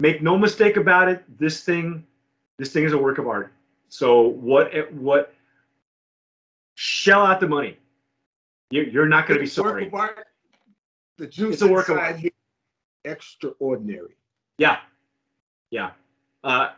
make 0.00 0.22
no 0.22 0.38
mistake 0.38 0.76
about 0.76 1.08
it. 1.08 1.22
This 1.38 1.64
thing, 1.64 2.06
this 2.56 2.72
thing 2.72 2.84
is 2.84 2.92
a 2.92 2.98
work 2.98 3.18
of 3.18 3.26
art. 3.26 3.52
So 3.88 4.22
what 4.22 4.92
what? 4.92 5.34
Shell 6.76 7.26
out 7.26 7.40
the 7.40 7.48
money. 7.48 7.76
You, 8.70 8.82
you're 8.82 9.08
not 9.08 9.26
going 9.26 9.38
to 9.40 9.44
be 9.44 9.60
work 9.62 9.68
sorry. 9.72 9.86
of 9.88 9.94
art. 9.94 10.26
The 11.18 11.26
juice 11.26 11.54
It's 11.54 11.62
a 11.62 11.68
work 11.68 11.88
of 11.88 11.98
art. 11.98 12.16
here, 12.16 12.30
extraordinary. 13.04 14.16
Yeah, 14.58 14.78
yeah. 15.70 15.90
Uh, 16.44 16.70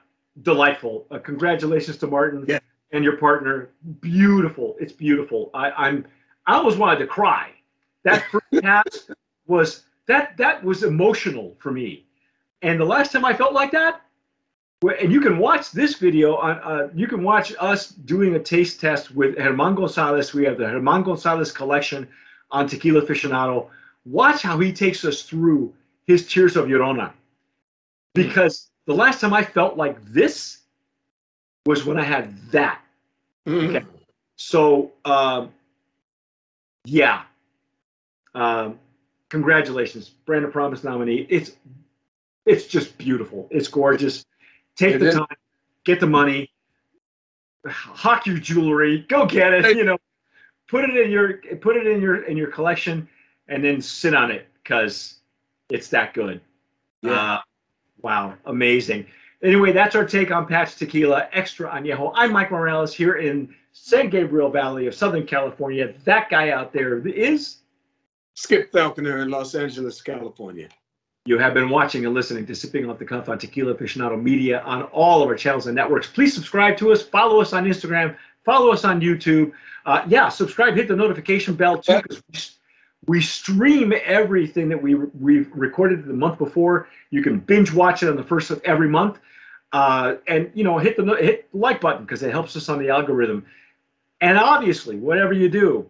delightful. 0.43 1.07
Uh, 1.11 1.19
congratulations 1.19 1.97
to 1.99 2.07
Martin 2.07 2.45
Yeah. 2.49 2.59
and 2.93 3.05
your 3.05 3.17
partner. 3.19 3.71
Beautiful. 4.01 4.77
It's 4.81 4.93
beautiful. 4.93 5.51
I, 5.55 5.71
I'm. 5.73 6.07
I 6.47 6.55
almost 6.55 6.79
wanted 6.79 6.99
to 7.01 7.07
cry. 7.07 7.51
That 8.05 8.25
first 8.33 8.47
pass 8.63 9.11
was 9.47 9.85
that 10.07 10.37
that 10.39 10.65
was 10.65 10.83
emotional 10.83 11.55
for 11.61 11.71
me. 11.71 12.07
And 12.63 12.81
the 12.81 12.85
last 12.85 13.13
time 13.13 13.25
I 13.25 13.35
felt 13.35 13.53
like 13.53 13.71
that, 13.73 14.03
and 14.91 15.13
you 15.13 15.21
can 15.21 15.39
watch 15.39 15.71
this 15.71 15.95
video 15.97 16.37
on. 16.37 16.59
Uh, 16.59 16.89
you 16.95 17.07
can 17.07 17.23
watch 17.23 17.53
us 17.61 17.89
doing 17.89 18.35
a 18.35 18.39
taste 18.39 18.81
test 18.81 19.13
with 19.13 19.37
Germán 19.37 19.77
Gonzalez. 19.77 20.35
We 20.35 20.45
have 20.45 20.59
the 20.59 20.65
Germán 20.65 21.05
Gonzalez 21.05 21.53
collection 21.53 22.09
on 22.51 22.67
Tequila 22.67 23.03
Aficionado. 23.03 23.69
Watch 24.05 24.43
how 24.43 24.59
he 24.59 24.73
takes 24.73 25.05
us 25.05 25.23
through 25.23 25.73
his 26.07 26.29
Tears 26.29 26.57
of 26.57 26.67
Llorona 26.67 27.13
because 28.15 28.69
the 28.87 28.95
last 28.95 29.21
time 29.21 29.33
I 29.33 29.45
felt 29.45 29.77
like 29.77 30.03
this 30.05 30.59
was 31.67 31.85
when 31.85 31.99
I 31.99 32.05
had 32.05 32.37
that. 32.51 32.81
Mm. 33.47 33.77
Okay. 33.77 33.87
So, 34.37 34.93
um, 35.05 35.53
yeah. 36.85 37.23
Um, 38.35 38.79
congratulations, 39.29 40.09
Brand 40.09 40.45
of 40.45 40.53
Promise 40.53 40.85
nominee. 40.85 41.27
It's 41.29 41.53
it's 42.45 42.67
just 42.67 42.99
beautiful. 42.99 43.47
It's 43.51 43.69
gorgeous. 43.69 44.25
Take 44.77 44.97
It 44.97 44.99
the 44.99 45.09
is. 45.09 45.15
time, 45.15 45.27
get 45.85 46.01
the 46.01 46.07
money, 46.07 46.51
hawk 47.67 48.27
your 48.27 48.39
jewelry, 48.39 49.05
go 49.09 49.27
get 49.27 49.53
it. 49.53 49.77
You 49.77 49.85
know, 49.85 49.99
put 50.69 50.85
it 50.85 50.97
in 50.97 51.11
your 51.11 51.35
put 51.61 51.77
it 51.77 51.87
in 51.87 52.01
your 52.01 52.25
in 52.25 52.37
your 52.37 52.51
collection, 52.51 53.09
and 53.49 53.63
then 53.63 53.81
sit 53.81 54.15
on 54.15 54.31
it 54.31 54.49
because 54.63 55.19
it's 55.71 55.89
that 55.89 56.15
good. 56.15 56.41
Yeah. 57.03 57.13
Uh, 57.13 57.41
wow, 58.01 58.35
amazing. 58.47 59.07
Anyway, 59.43 59.73
that's 59.73 59.97
our 59.97 60.05
take 60.05 60.31
on 60.31 60.47
Patch 60.47 60.77
Tequila 60.77 61.29
Extra 61.33 61.69
Añejo. 61.71 62.13
I'm 62.15 62.33
Mike 62.33 62.51
Morales 62.53 62.95
here 62.95 63.15
in 63.15 63.53
San 63.73 64.09
Gabriel 64.09 64.51
Valley 64.51 64.87
of 64.87 64.95
Southern 64.95 65.27
California. 65.27 65.93
That 66.05 66.31
guy 66.31 66.51
out 66.51 66.73
there 66.73 67.07
is. 67.07 67.59
Skip 68.35 68.73
Falconer 68.73 69.19
in 69.23 69.31
Los 69.31 69.55
Angeles, 69.55 70.01
California. 70.01 70.69
You 71.25 71.39
have 71.39 71.55
been 71.55 71.71
watching 71.71 72.05
and 72.05 72.15
listening 72.15 72.47
to 72.47 72.55
Sipping 72.55 72.91
Off 72.91 72.99
the 72.99 73.05
Cuff 73.05 73.29
on 73.29 73.39
Tequila 73.39 73.75
Aficionado 73.75 74.21
Media 74.21 74.61
on 74.63 74.83
all 74.85 75.23
of 75.23 75.29
our 75.29 75.37
channels 75.37 75.69
and 75.69 75.77
networks. 75.77 76.09
Please 76.09 76.35
subscribe 76.35 76.77
to 76.79 76.91
us. 76.91 77.01
Follow 77.01 77.41
us 77.41 77.53
on 77.53 77.65
Instagram. 77.65 78.17
Follow 78.45 78.73
us 78.73 78.85
on 78.85 79.01
YouTube. 79.01 79.53
Uh, 79.87 80.03
yeah, 80.09 80.29
subscribe. 80.29 80.75
Hit 80.75 80.89
the 80.89 80.97
notification 80.97 81.55
bell 81.55 81.79
too, 81.81 82.01
because 82.03 82.25
we, 83.07 83.15
we 83.19 83.21
stream 83.21 83.93
everything 84.05 84.69
that 84.69 84.83
we 84.83 84.97
we've 84.97 85.49
recorded 85.55 86.07
the 86.07 86.13
month 86.13 86.39
before. 86.39 86.89
You 87.11 87.23
can 87.23 87.39
binge 87.39 87.73
watch 87.73 88.03
it 88.03 88.09
on 88.09 88.17
the 88.17 88.25
first 88.25 88.51
of 88.51 88.61
every 88.65 88.89
month, 88.89 89.21
uh, 89.73 90.17
and 90.27 90.51
you 90.55 90.65
know 90.65 90.79
hit 90.79 90.97
the 90.97 91.05
hit 91.21 91.49
like 91.53 91.81
button 91.81 92.05
because 92.05 92.25
it 92.25 92.33
helps 92.33 92.57
us 92.57 92.69
on 92.69 92.81
the 92.81 92.89
algorithm. 92.89 93.47
And 94.21 94.39
obviously, 94.39 94.97
whatever 94.97 95.33
you 95.33 95.49
do, 95.49 95.89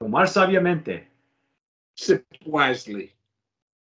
tomar 0.00 0.24
sabiamente. 0.24 1.02
Sip 1.94 2.24
wisely. 2.44 3.12